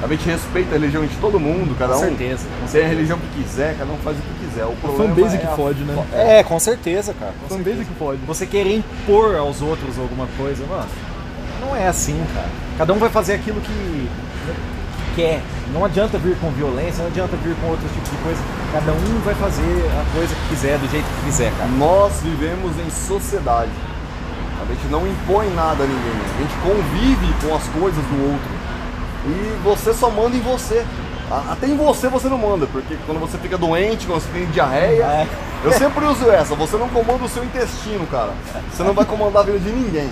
A 0.04 0.08
gente 0.08 0.26
respeita 0.26 0.70
a 0.76 0.80
religião 0.80 1.06
de 1.06 1.16
todo 1.18 1.40
mundo, 1.40 1.78
cada 1.78 1.96
um 1.96 2.00
Com 2.00 2.06
certeza, 2.06 2.48
com 2.60 2.68
tem 2.72 2.84
a 2.84 2.88
religião 2.88 3.20
que 3.20 3.44
quiser, 3.44 3.76
cada 3.78 3.92
um 3.92 3.98
faz 3.98 4.18
o 4.18 4.22
que 4.22 4.46
quiser. 4.48 4.66
O 4.66 4.72
problema 4.78 5.14
fanbase 5.16 5.36
é 5.36 5.40
que 5.40 5.46
a- 5.46 5.50
fode, 5.52 5.84
né? 5.84 6.06
É, 6.14 6.44
com 6.44 6.60
certeza, 6.60 7.14
cara. 7.14 7.34
com 7.40 7.48
Fanbase 7.50 7.70
certeza. 7.70 7.86
que 7.90 7.96
pode. 8.00 8.20
Você 8.26 8.46
querer 8.48 8.78
impor 8.78 9.36
aos 9.36 9.62
outros 9.62 10.00
alguma 10.00 10.26
coisa, 10.38 10.66
mano, 10.66 10.88
não 11.62 11.76
é 11.76 11.88
assim, 11.88 12.20
cara. 12.34 12.50
Cada 12.80 12.94
um 12.94 12.98
vai 12.98 13.10
fazer 13.12 13.34
aquilo 13.36 13.62
que 13.62 14.10
quer. 15.16 15.42
Não 15.74 15.86
adianta 15.86 16.18
vir 16.18 16.36
com 16.38 16.50
violência, 16.52 17.02
não 17.04 17.08
adianta 17.12 17.36
vir 17.38 17.56
com 17.62 17.68
outro 17.68 17.88
tipo 17.90 18.10
de 18.10 18.18
coisa. 18.24 18.40
Cada 18.74 18.92
um 18.92 19.22
vai 19.24 19.36
fazer 19.36 19.90
a 20.02 20.16
coisa 20.16 20.34
que 20.36 20.50
quiser, 20.56 20.78
do 20.78 20.90
jeito 20.90 21.06
que 21.06 21.26
quiser, 21.26 21.52
cara. 21.58 21.70
Nós 21.72 22.20
vivemos 22.22 22.72
em 22.80 22.90
sociedade. 22.90 23.72
A 24.62 24.74
gente 24.74 24.88
não 24.92 25.08
impõe 25.08 25.50
nada 25.56 25.84
a 25.84 25.88
ninguém. 25.88 26.22
A 26.36 26.42
gente 26.42 26.54
convive 26.64 27.34
com 27.42 27.56
as 27.56 27.64
coisas 27.70 28.04
do 28.06 28.32
outro. 28.32 28.52
E 29.28 29.60
você 29.64 29.94
só 29.94 30.10
manda 30.10 30.36
em 30.36 30.42
você. 30.42 30.86
Até 31.50 31.66
em 31.68 31.78
você 31.78 32.10
você 32.10 32.28
não 32.28 32.38
manda, 32.38 32.68
porque 32.68 32.98
quando 33.06 33.20
você 33.20 33.38
fica 33.38 33.58
doente, 33.58 34.06
quando 34.06 34.22
você 34.22 34.28
tem 34.34 34.46
diarreia, 34.48 35.04
É. 35.06 35.28
eu 35.64 35.72
sempre 35.72 36.04
uso 36.06 36.30
essa, 36.30 36.56
você 36.56 36.76
não 36.76 36.90
comanda 36.90 37.24
o 37.24 37.30
seu 37.30 37.42
intestino, 37.44 38.06
cara. 38.08 38.34
Você 38.70 38.84
não 38.84 38.94
vai 38.94 39.06
comandar 39.06 39.44
a 39.44 39.46
vida 39.46 39.60
de 39.60 39.70
ninguém. 39.70 40.10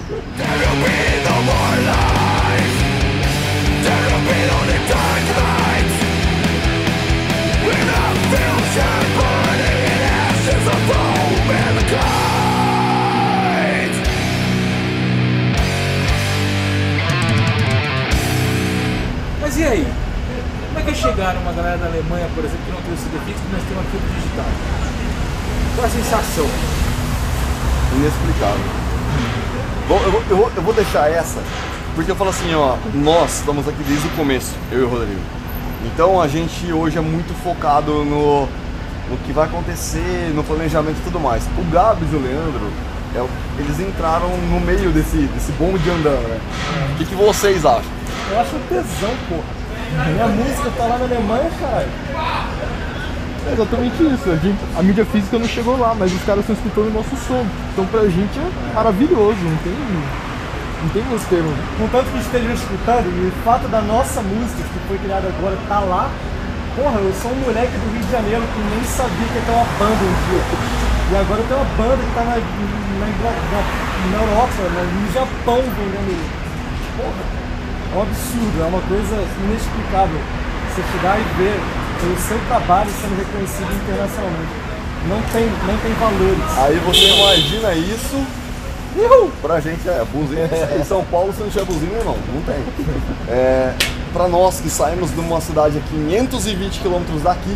Mas 19.41 19.57
e 19.57 19.63
aí? 19.63 19.87
Como 20.67 20.79
é 20.79 20.83
que 20.83 20.91
é 20.91 20.93
chegar 20.93 21.33
numa 21.33 21.51
galera 21.51 21.77
da 21.77 21.87
Alemanha, 21.87 22.29
por 22.35 22.45
exemplo, 22.45 22.63
que 22.65 22.71
não 22.71 22.81
tem 22.81 22.93
o 22.93 22.97
CD 22.97 23.17
físico, 23.25 23.47
mas 23.51 23.63
tem 23.63 23.75
um 23.75 23.79
arquivo 23.79 24.03
digital? 24.13 24.45
Qual 25.75 25.87
a 25.87 25.89
sensação? 25.89 26.47
Inexplicável. 27.95 28.65
Bom, 29.87 29.99
eu 30.03 30.37
eu, 30.37 30.51
eu 30.55 30.61
vou 30.61 30.73
deixar 30.75 31.11
essa, 31.11 31.41
porque 31.99 32.11
eu 32.11 32.15
falo 32.15 32.29
assim, 32.29 32.55
ó, 32.55 32.77
nós 32.95 33.39
estamos 33.39 33.67
aqui 33.67 33.83
desde 33.83 34.07
o 34.07 34.11
começo, 34.11 34.55
eu 34.71 34.79
e 34.79 34.83
o 34.83 34.87
Rodrigo. 34.87 35.19
Então 35.85 36.21
a 36.21 36.29
gente 36.29 36.71
hoje 36.71 36.97
é 36.97 37.01
muito 37.01 37.33
focado 37.43 38.05
no, 38.05 38.43
no 39.09 39.17
que 39.25 39.33
vai 39.33 39.43
acontecer, 39.47 40.31
no 40.33 40.41
planejamento 40.41 40.95
e 40.97 41.01
tudo 41.03 41.19
mais. 41.19 41.43
O 41.57 41.63
Gabs 41.69 42.07
e 42.13 42.15
o 42.15 42.19
Leandro, 42.21 42.71
é 43.13 43.25
eles 43.59 43.81
entraram 43.81 44.29
no 44.29 44.61
meio 44.61 44.91
desse, 44.91 45.17
desse 45.17 45.51
bonde 45.59 45.89
andando, 45.89 46.25
né? 46.29 46.39
O 46.93 46.97
que, 46.99 47.03
que 47.03 47.15
vocês 47.15 47.65
acham? 47.65 47.91
Eu 48.31 48.39
acho 48.39 48.55
tesão, 48.69 49.13
porra. 49.27 50.07
Minha 50.13 50.27
música 50.27 50.71
tá 50.77 50.83
lá 50.85 50.97
na 50.99 51.03
Alemanha, 51.03 51.51
caralho. 51.59 51.89
É 53.45 53.51
exatamente 53.51 53.95
isso. 54.03 54.31
A, 54.31 54.35
gente- 54.37 54.59
a 54.77 54.83
mídia 54.83 55.03
física 55.03 55.37
não 55.37 55.47
chegou 55.49 55.77
lá, 55.77 55.93
mas 55.99 56.13
os 56.13 56.21
caras 56.23 56.47
estão 56.47 56.55
escutando 56.55 56.87
o 56.91 56.93
nosso 56.93 57.13
som. 57.27 57.45
Então 57.73 57.85
pra 57.87 58.03
gente 58.03 58.39
é 58.39 58.73
maravilhoso, 58.73 59.35
não 59.43 59.57
tem, 59.57 59.73
não 60.81 60.89
tem 60.89 61.03
meus 61.05 61.23
termos. 61.23 61.53
Contanto 61.77 62.07
que 62.11 62.19
estejam 62.19 62.53
escutando, 62.53 63.07
e 63.11 63.27
o 63.27 63.33
fato 63.43 63.67
da 63.67 63.81
nossa 63.81 64.21
música, 64.21 64.63
que 64.63 64.79
foi 64.87 64.97
criada 64.99 65.27
agora, 65.27 65.57
tá 65.67 65.79
lá. 65.79 66.09
Porra, 66.75 66.99
eu 67.01 67.13
sou 67.21 67.31
um 67.31 67.41
moleque 67.43 67.75
do 67.75 67.87
Rio 67.91 68.03
de 68.05 68.11
Janeiro 68.11 68.43
que 68.55 68.61
nem 68.71 68.83
sabia 68.87 69.27
que 69.27 69.35
ia 69.35 69.43
ter 69.43 69.51
uma 69.51 69.67
banda 69.75 69.99
um 69.99 70.15
dia. 70.29 70.43
E 71.11 71.13
agora 71.17 71.41
tem 71.43 71.57
uma 71.57 71.69
banda 71.75 71.97
que 71.99 72.13
tá 72.15 72.23
na, 72.23 72.35
na, 72.39 73.07
na- 73.09 73.67
na 73.99 74.17
Europa, 74.23 74.61
na- 74.71 74.87
no 74.87 75.11
Japão 75.11 75.59
vendendo. 75.59 76.15
Porra, 76.95 77.23
é 77.91 77.97
um 77.97 78.01
absurdo, 78.03 78.55
é 78.63 78.67
uma 78.69 78.81
coisa 78.87 79.15
inexplicável. 79.43 80.21
Você 80.69 80.81
chegar 80.93 81.19
e 81.19 81.25
ver 81.35 81.57
o 81.59 82.15
seu 82.21 82.39
trabalho 82.47 82.89
sendo 83.01 83.17
reconhecido 83.17 83.67
internacionalmente. 83.83 84.55
Não 85.09 85.19
tem, 85.33 85.45
não 85.67 85.75
tem 85.83 85.93
valores. 85.99 86.47
Aí 86.63 86.75
você 86.85 87.07
imagina 87.11 87.73
isso. 87.73 88.23
Pra 89.41 89.59
gente 89.59 89.87
é 89.87 90.03
buzina. 90.11 90.49
Em 90.79 90.83
São 90.83 91.03
Paulo, 91.05 91.33
se 91.33 91.41
não 91.41 91.49
tiver 91.49 91.65
buzina, 91.65 91.97
irmão, 91.97 92.17
não 92.33 92.41
tem. 92.41 92.55
É, 93.27 93.73
pra 94.11 94.27
nós 94.27 94.59
que 94.59 94.69
saímos 94.69 95.11
de 95.11 95.19
uma 95.19 95.39
cidade 95.41 95.77
a 95.77 95.81
520 95.81 96.79
quilômetros 96.79 97.21
daqui, 97.21 97.55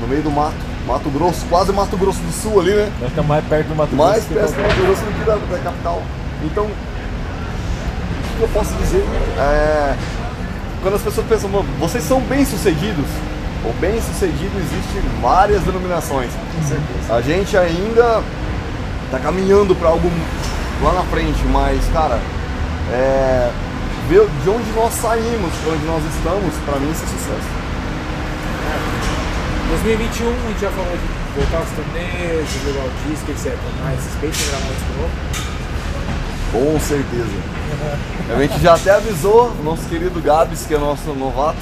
no 0.00 0.06
meio 0.08 0.22
do 0.22 0.30
mato, 0.30 0.54
Mato 0.86 1.10
Grosso, 1.10 1.44
quase 1.48 1.72
Mato 1.72 1.96
Grosso 1.96 2.20
do 2.20 2.32
Sul 2.32 2.60
ali, 2.60 2.72
né? 2.74 2.90
Nós 3.00 3.10
estamos 3.10 3.28
mais 3.28 3.44
perto 3.44 3.68
do 3.68 3.76
Mato 3.76 3.94
Mais 3.94 4.24
Grosso 4.26 4.28
que 4.28 4.34
perto 4.34 4.54
do 4.54 4.62
Mato 4.62 4.86
Grosso 4.86 5.02
do 5.02 5.18
que 5.18 5.24
da, 5.24 5.34
da 5.56 5.62
capital. 5.62 6.02
Então, 6.44 6.64
o 6.64 8.36
que 8.36 8.42
eu 8.42 8.48
posso 8.48 8.74
dizer? 8.74 9.04
É, 9.38 9.94
quando 10.82 10.94
as 10.94 11.02
pessoas 11.02 11.26
pensam, 11.26 11.50
"Mano, 11.50 11.68
vocês 11.78 12.02
são 12.04 12.20
bem-sucedidos, 12.22 13.06
ou 13.64 13.72
bem-sucedido 13.74 14.52
existe 14.58 15.08
várias 15.20 15.62
denominações. 15.62 16.30
A 17.10 17.20
gente 17.20 17.56
ainda 17.56 18.22
tá 19.10 19.18
caminhando 19.18 19.74
para 19.74 19.88
algo 19.90 20.10
lá 20.82 20.92
na 20.92 21.02
frente, 21.04 21.42
mas, 21.46 21.84
cara, 21.92 22.18
é, 22.92 23.50
ver 24.08 24.26
de 24.42 24.50
onde 24.50 24.70
nós 24.72 24.92
saímos, 24.94 25.52
para 25.62 25.72
onde 25.72 25.84
nós 25.84 26.02
estamos, 26.14 26.54
para 26.64 26.78
mim 26.80 26.90
isso 26.90 27.04
é 27.04 27.06
sucesso. 27.06 27.60
2021 29.70 30.28
a 30.28 30.48
gente 30.48 30.60
já 30.60 30.70
falou 30.70 30.96
de 30.96 31.38
voltar 31.40 31.58
aos 31.58 31.70
torneios, 31.70 32.48
jogar 32.64 32.86
o 32.86 32.90
disco, 33.08 33.30
etc. 33.30 33.56
Mas 33.84 34.00
pensam 34.20 34.42
em 34.42 34.50
gravar 34.50 34.72
isso 34.72 34.84
de 34.84 34.96
novo? 34.98 35.12
Com 36.52 36.80
certeza. 36.80 37.60
A 38.34 38.40
gente 38.40 38.60
já 38.60 38.74
até 38.74 38.90
avisou 38.90 39.52
o 39.60 39.62
nosso 39.62 39.82
querido 39.84 40.20
Gabs, 40.20 40.66
que 40.66 40.74
é 40.74 40.78
nosso 40.78 41.12
novato, 41.14 41.58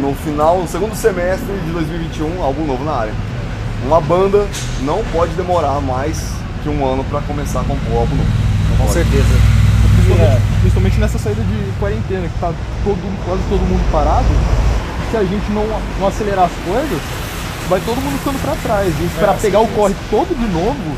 no 0.00 0.14
final, 0.16 0.58
no 0.58 0.66
segundo 0.66 0.96
semestre 0.96 1.46
de 1.64 1.70
2021, 1.70 2.42
álbum 2.42 2.66
novo 2.66 2.84
na 2.84 2.92
área. 2.92 3.14
Uma 3.86 4.00
banda 4.00 4.48
não 4.82 5.04
pode 5.12 5.32
demorar 5.34 5.80
mais 5.80 6.34
que 6.64 6.68
um 6.70 6.80
ano 6.84 7.04
para 7.04 7.20
começar 7.20 7.60
a 7.60 7.64
compor 7.64 7.92
álbum 7.92 8.16
novo. 8.16 8.30
Com 8.70 8.76
pode. 8.78 8.92
certeza. 8.92 9.28
Principalmente, 9.94 10.42
principalmente 10.60 10.98
nessa 10.98 11.18
saída 11.18 11.42
de 11.42 11.72
quarentena, 11.78 12.26
que 12.26 12.38
tá 12.40 12.52
todo, 12.82 13.24
quase 13.24 13.42
todo 13.50 13.60
mundo 13.60 13.92
parado. 13.92 14.26
Se 15.10 15.16
a 15.16 15.24
gente 15.24 15.52
não, 15.52 15.66
não 16.00 16.08
acelerar 16.08 16.46
as 16.46 16.56
coisas, 16.64 17.00
vai 17.68 17.80
todo 17.80 18.00
mundo 18.00 18.18
ficando 18.18 18.40
pra 18.40 18.56
trás. 18.56 18.92
E 18.98 19.04
esperar 19.04 19.36
pegar 19.36 19.60
o 19.60 19.68
corre 19.68 19.94
todo 20.10 20.34
de 20.34 20.46
novo, 20.48 20.96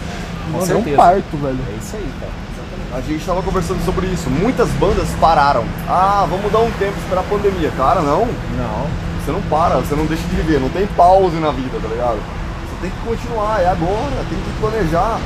Com 0.53 0.59
mano, 0.59 0.73
é 0.73 0.77
um 0.77 0.97
parto, 0.97 1.37
velho. 1.37 1.59
É 1.59 1.77
isso 1.77 1.97
aí, 1.97 2.11
cara. 2.21 2.47
A 2.95 3.01
gente 3.01 3.21
estava 3.21 3.43
conversando 3.43 3.85
sobre 3.85 4.07
isso. 4.07 4.31
Muitas 4.31 4.71
bandas 4.71 5.09
pararam. 5.21 5.65
Ah, 5.89 6.25
vamos 6.31 6.51
dar 6.53 6.61
um 6.61 6.71
tempo 6.79 6.97
esperar 6.99 7.21
a 7.23 7.25
pandemia. 7.25 7.71
Cara, 7.77 8.01
não. 8.01 8.25
Não. 8.25 8.87
Você 9.21 9.33
não 9.33 9.43
para, 9.43 9.77
você 9.77 9.97
não 9.97 10.07
deixa 10.07 10.23
de 10.23 10.37
viver, 10.37 10.61
não 10.61 10.69
tem 10.69 10.87
pause 10.87 11.37
na 11.37 11.51
vida, 11.51 11.79
tá 11.83 11.89
ligado? 11.89 12.19
Você 12.63 12.77
tem 12.83 12.91
que 12.91 13.01
continuar, 13.05 13.61
é 13.61 13.67
agora, 13.67 14.15
tem 14.31 14.39
que 14.39 14.61
planejar, 14.61 15.19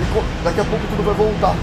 porque 0.00 0.22
daqui 0.44 0.60
a 0.60 0.64
pouco 0.64 0.86
tudo 0.88 1.02
vai 1.04 1.14
voltar. 1.14 1.54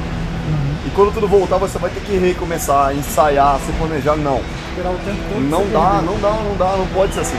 E 0.86 0.90
quando 0.96 1.14
tudo 1.14 1.28
voltar, 1.28 1.58
você 1.58 1.78
vai 1.78 1.90
ter 1.92 2.00
que 2.02 2.18
recomeçar, 2.18 2.96
ensaiar, 2.96 3.60
se 3.66 3.72
planejar, 3.74 4.16
não. 4.16 4.42
Esperar 4.70 4.90
o 4.92 4.98
tempo 5.06 5.20
todo. 5.30 5.42
Não 5.50 5.68
dá, 5.70 6.02
não 6.04 6.20
dá, 6.20 6.30
não 6.44 6.56
dá, 6.58 6.78
não 6.78 6.88
pode 6.88 7.14
ser 7.14 7.20
assim. 7.22 7.38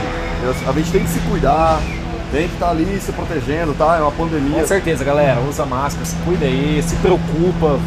A 0.67 0.71
gente 0.73 0.91
tem 0.91 1.03
que 1.03 1.09
se 1.09 1.19
cuidar, 1.19 1.79
tem 2.31 2.47
que 2.47 2.53
estar 2.53 2.69
ali 2.69 2.99
se 3.01 3.11
protegendo, 3.11 3.73
tá? 3.73 3.97
É 3.97 4.01
uma 4.01 4.11
pandemia. 4.11 4.61
Com 4.61 4.67
certeza, 4.67 5.03
galera. 5.03 5.39
Usa 5.41 5.65
máscara, 5.65 6.05
se 6.05 6.15
cuida 6.25 6.45
aí, 6.45 6.81
se 6.85 6.95
preocupa. 6.97 7.79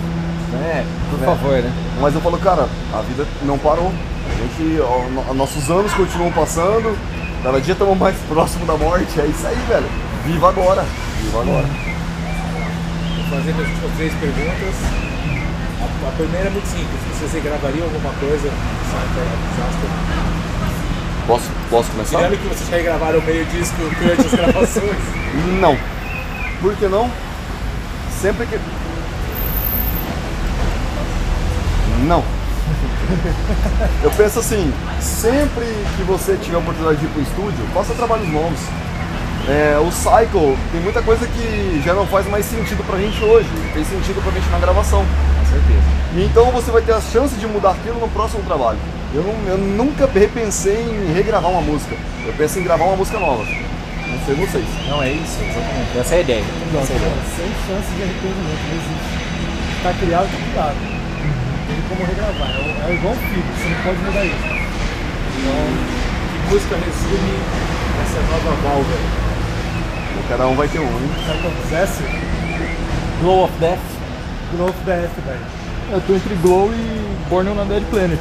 Né? 0.52 0.84
Por 1.10 1.22
É. 1.22 1.26
favor, 1.26 1.52
né? 1.62 1.72
Mas 2.00 2.14
eu 2.14 2.20
falo, 2.20 2.38
cara, 2.38 2.68
a 2.94 3.00
vida 3.02 3.26
não 3.42 3.58
parou. 3.58 3.90
A 4.28 4.62
gente, 4.62 4.80
ó, 4.80 5.02
no- 5.10 5.34
nossos 5.34 5.70
anos 5.70 5.92
continuam 5.94 6.30
passando, 6.32 6.96
cada 7.42 7.60
dia 7.60 7.72
estamos 7.72 7.96
mais 7.98 8.16
próximo 8.28 8.64
da 8.66 8.74
morte. 8.76 9.20
É 9.20 9.26
isso 9.26 9.46
aí, 9.46 9.56
velho. 9.68 9.86
Viva 10.24 10.48
agora. 10.48 10.84
Viva 11.22 11.40
agora. 11.40 11.66
Fazer 13.30 13.50
as 13.50 13.58
últimas 13.58 13.96
três 13.96 14.14
perguntas. 14.14 14.74
A, 15.80 16.08
a 16.08 16.12
primeira 16.12 16.46
é 16.46 16.50
muito 16.50 16.66
simples. 16.66 17.00
Você 17.20 17.40
gravaria 17.40 17.82
alguma 17.82 18.12
coisa, 18.14 18.48
Disaster. 18.48 19.90
Posso, 21.26 21.50
posso 21.68 21.90
começar? 21.90 22.18
Tirando 22.18 22.38
que 22.38 22.46
vocês 22.48 22.70
já 22.70 22.78
gravaram 22.78 23.20
meio 23.22 23.44
disco 23.46 23.76
durante 24.00 24.26
as 24.26 24.32
gravações. 24.32 24.96
Não. 25.60 25.76
por 26.60 26.76
que 26.76 26.86
não? 26.86 27.10
Sempre 28.20 28.46
que. 28.46 28.60
Não. 32.06 32.22
Eu 34.02 34.10
penso 34.12 34.38
assim, 34.38 34.72
sempre 35.00 35.64
que 35.96 36.02
você 36.04 36.36
tiver 36.36 36.56
a 36.56 36.60
oportunidade 36.60 36.98
de 36.98 37.06
ir 37.06 37.08
para 37.08 37.20
o 37.20 37.22
estúdio, 37.22 37.66
faça 37.74 37.94
trabalhos 37.94 38.28
novos. 38.28 38.60
É, 39.48 39.78
o 39.78 39.92
Cycle 39.92 40.58
tem 40.72 40.80
muita 40.80 41.00
coisa 41.02 41.24
que 41.26 41.80
já 41.84 41.94
não 41.94 42.04
faz 42.06 42.26
mais 42.28 42.44
sentido 42.44 42.82
pra 42.84 42.98
gente 42.98 43.22
hoje, 43.22 43.46
tem 43.72 43.84
sentido 43.84 44.20
pra 44.22 44.32
gente 44.32 44.48
na 44.50 44.58
gravação. 44.58 45.04
Com 45.38 45.44
certeza. 45.46 45.86
E 46.16 46.24
então 46.24 46.50
você 46.50 46.70
vai 46.72 46.82
ter 46.82 46.92
a 46.92 47.00
chance 47.00 47.34
de 47.36 47.46
mudar 47.46 47.70
aquilo 47.70 48.00
no 48.00 48.08
próximo 48.08 48.42
trabalho. 48.42 48.78
Eu, 49.14 49.22
não- 49.22 49.52
eu 49.52 49.58
nunca 49.58 50.08
repensei 50.12 50.74
em 50.82 51.12
regravar 51.14 51.48
uma 51.50 51.60
música, 51.60 51.94
eu 52.26 52.32
penso 52.32 52.58
em 52.58 52.64
gravar 52.64 52.84
uma 52.86 52.96
música 52.96 53.20
nova. 53.20 53.44
Não 53.44 54.18
sei 54.26 54.34
vocês. 54.34 54.64
Não, 54.88 55.00
é 55.02 55.10
isso, 55.12 55.38
exatamente. 55.40 55.98
Essa 55.98 56.14
é 56.14 56.18
a 56.18 56.20
ideia. 56.22 56.44
Não, 56.72 56.80
Essa 56.80 56.92
é 56.92 56.96
a 56.96 56.98
ideia. 56.98 57.14
sem 57.36 57.46
chance 57.66 57.90
de 57.94 58.02
arrependimento, 58.02 58.62
não 58.66 58.76
existe. 58.76 59.82
Tá 59.82 59.92
criado, 59.94 60.26
tá 60.26 60.38
criado. 60.50 60.76
Não 60.82 61.66
tem 61.70 61.78
como 61.88 62.02
regravar. 62.06 62.50
É, 62.50 62.90
é 62.90 62.94
igual 62.94 63.14
um 63.14 63.16
filho, 63.16 63.44
você 63.54 63.68
não 63.68 63.82
pode 63.82 63.98
mudar 64.02 64.24
isso. 64.24 64.66
Que 65.36 66.50
música 66.50 66.74
resume 66.76 67.34
essa 68.02 68.20
nova 68.26 68.56
válvula? 68.62 69.25
Cada 70.28 70.46
um 70.46 70.54
vai 70.54 70.68
ter 70.68 70.78
um, 70.80 70.82
hein? 70.84 71.10
Sabe 71.26 71.40
qual 71.40 71.52
quisesse? 71.62 72.02
Glow 73.20 73.44
of 73.44 73.52
Death. 73.58 73.78
Glow 74.52 74.68
of 74.68 74.78
Death, 74.84 75.10
velho. 75.24 75.40
Eu 75.92 76.00
tô 76.00 76.14
entre 76.14 76.34
Glow 76.36 76.70
e 76.72 77.28
Born 77.30 77.50
on 77.50 77.60
a 77.60 77.64
Dead 77.64 77.82
Planet. 77.90 78.18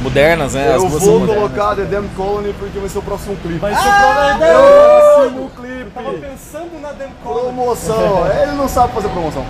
Modernas, 0.00 0.54
né? 0.54 0.68
As 0.68 0.82
eu 0.82 0.88
vou 0.88 1.00
são 1.00 1.18
modernas. 1.20 1.50
colocar 1.50 1.74
The 1.76 1.82
Damn 1.82 2.08
Colony 2.16 2.54
porque 2.58 2.78
vai 2.78 2.88
ser 2.88 2.98
o 2.98 3.02
próximo 3.02 3.36
clipe. 3.36 3.58
Vai 3.58 3.74
ser 3.74 3.80
ah, 3.82 4.36
Próximo 4.38 5.50
Eu 5.64 5.90
tava 5.90 6.10
clipe! 6.10 6.26
pensando 6.26 6.80
na 6.80 6.92
Dem 6.92 7.08
Colony. 7.22 7.42
Promoção! 7.46 8.26
Ele 8.42 8.52
não 8.52 8.68
sabe 8.68 8.92
fazer 8.94 9.08
promoção. 9.08 9.44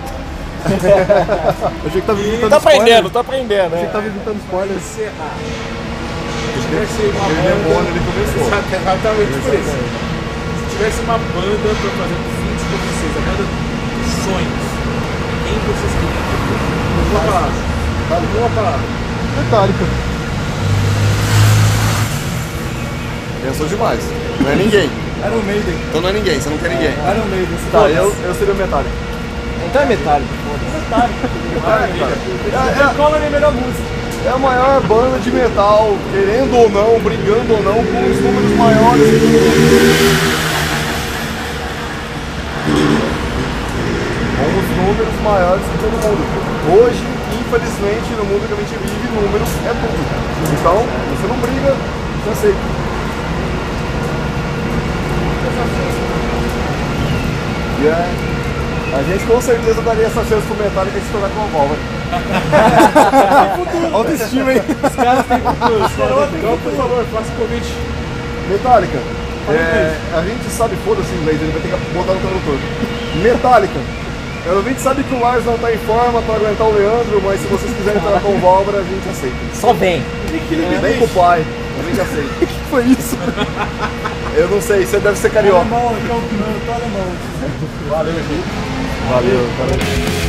Eu 0.73 1.87
achei 1.87 2.01
que 2.01 2.07
tava 2.07 2.19
evitando 2.19 2.49
Tá 2.49 2.57
spoiler. 2.57 2.81
aprendendo, 2.81 3.09
tá 3.11 3.19
aprendendo. 3.21 3.67
Achei 3.75 3.79
né? 3.79 3.85
que 3.85 3.93
tava 3.93 4.07
evitando 4.07 4.37
spoiler. 4.39 4.75
Encerrar. 4.75 5.33
Tivesse 6.61 7.01
uma 7.03 7.25
Ele 7.29 7.47
é 7.47 7.55
bom, 7.63 7.75
banda. 7.75 7.89
ele 7.89 7.99
começou. 7.99 8.41
Exatamente 8.79 9.31
por 9.43 9.53
isso. 9.53 9.69
Se 9.69 10.08
tivesse 10.79 11.01
uma 11.01 11.17
banda 11.17 11.75
pra 11.75 11.91
fazer 11.91 12.15
um 12.15 12.23
feat 12.39 12.61
com 12.71 12.77
vocês, 12.87 13.11
a 13.11 13.21
banda 13.27 13.43
dos 13.43 14.11
sonhos, 14.23 14.63
quem 15.43 15.59
vocês 15.67 15.91
queriam? 15.99 16.23
Uma 17.11 17.19
palavra. 17.19 17.51
Uma 18.39 18.49
palavra. 18.55 18.79
Metallica. 19.35 19.85
Pensou 23.43 23.67
demais. 23.67 23.99
Não 24.39 24.51
é 24.51 24.55
ninguém. 24.55 24.89
Iron 25.25 25.43
Maiden. 25.45 25.75
Então 25.89 25.99
não 25.99 26.09
é 26.09 26.13
ninguém, 26.13 26.39
você 26.39 26.49
não 26.49 26.57
quer 26.57 26.69
ninguém. 26.69 26.91
Iron 26.91 27.25
Maiden. 27.29 27.57
Tá, 27.73 27.89
eu, 27.89 28.15
eu 28.23 28.35
seria 28.35 28.53
o 28.53 28.57
Metallica. 28.57 28.95
Então 29.67 29.81
é 29.81 29.85
Metallica. 29.85 30.33
É, 31.67 32.85
Dem 32.85 32.95
Colony 32.95 33.25
é 33.25 33.27
a 33.27 33.31
melhor 33.31 33.51
música. 33.51 33.83
é, 34.23 34.27
é 34.29 34.31
a 34.31 34.37
maior 34.37 34.81
banda 34.83 35.19
de 35.19 35.29
metal, 35.29 35.97
querendo 36.13 36.55
ou 36.55 36.69
não, 36.69 36.99
brigando 37.01 37.53
ou 37.53 37.63
não, 37.63 37.83
com 37.83 38.09
os 38.09 38.21
números 38.21 38.57
maiores. 38.57 39.03
Com 39.19 40.35
os 40.35 40.38
números 44.89 45.13
maiores 45.23 45.61
que 45.61 45.77
todo 45.77 45.93
mundo. 46.01 46.17
Hoje, 46.73 47.03
infelizmente, 47.29 48.09
no 48.17 48.25
mundo 48.25 48.47
que 48.47 48.53
a 48.53 48.57
gente 48.57 48.73
vive, 48.81 49.05
números 49.13 49.49
é 49.65 49.73
tudo. 49.77 50.01
Então, 50.49 50.77
você 51.13 51.27
não 51.27 51.37
briga, 51.37 51.75
você 52.23 52.29
aceita. 52.31 52.79
E 57.81 57.87
é, 57.87 58.09
a 58.97 59.03
gente 59.03 59.25
com 59.25 59.39
certeza 59.39 59.81
daria 59.83 60.07
essa 60.07 60.25
chance 60.25 60.45
pro 60.47 60.57
Metallica 60.57 60.99
de 60.99 61.05
se 61.05 61.11
tornar 61.11 61.29
com 61.29 61.41
a 61.41 61.45
válvula. 61.45 61.79
Autoestima, 63.93 64.53
hein? 64.53 64.61
Então, 66.39 66.57
por 66.57 66.73
favor, 66.73 67.05
faça 67.13 67.31
o 67.31 67.35
convite. 67.37 67.71
Metallica. 68.49 68.97
É, 69.49 69.95
a 70.15 70.21
gente 70.21 70.49
sabe, 70.49 70.75
foda-se 70.83 71.13
em 71.13 71.21
inglês, 71.21 71.41
ele 71.41 71.51
vai 71.51 71.61
ter 71.61 71.69
que 71.69 71.93
botar 71.93 72.13
no 72.13 72.19
tradutor. 72.19 72.57
Metallica. 73.21 73.79
A 74.49 74.61
gente 74.63 74.81
sabe 74.81 75.03
que 75.03 75.13
o 75.13 75.19
Lars 75.19 75.45
não 75.45 75.59
tá 75.59 75.71
em 75.71 75.77
forma 75.77 76.23
pra 76.23 76.35
aguentar 76.35 76.67
o 76.67 76.73
Leandro, 76.73 77.21
mas 77.23 77.39
se 77.39 77.47
vocês 77.47 77.71
quiserem 77.71 78.01
entrar 78.01 78.19
com 78.19 78.29
o 78.29 78.39
Válvora, 78.39 78.79
a 78.79 78.83
gente 78.83 79.07
aceita. 79.07 79.35
Só 79.53 79.73
vem. 79.73 80.03
Vem 80.81 80.97
com 80.97 81.05
o 81.05 81.09
pai, 81.09 81.45
a 81.79 81.83
gente 81.83 82.01
aceita. 82.01 82.29
O 82.41 82.47
que 82.47 82.71
foi 82.71 82.83
isso? 82.85 83.17
Eu 84.35 84.47
não 84.47 84.61
sei, 84.61 84.85
você 84.85 84.99
deve 84.99 85.17
ser 85.17 85.31
carioca. 85.31 85.59
Alemão, 85.59 85.89
aqui 85.89 86.09
é 86.09 86.13
o 86.13 86.17
não, 86.17 86.59
tô 86.65 86.71
alemão. 86.71 87.07
Valeu, 89.09 89.49
valeu. 89.57 90.28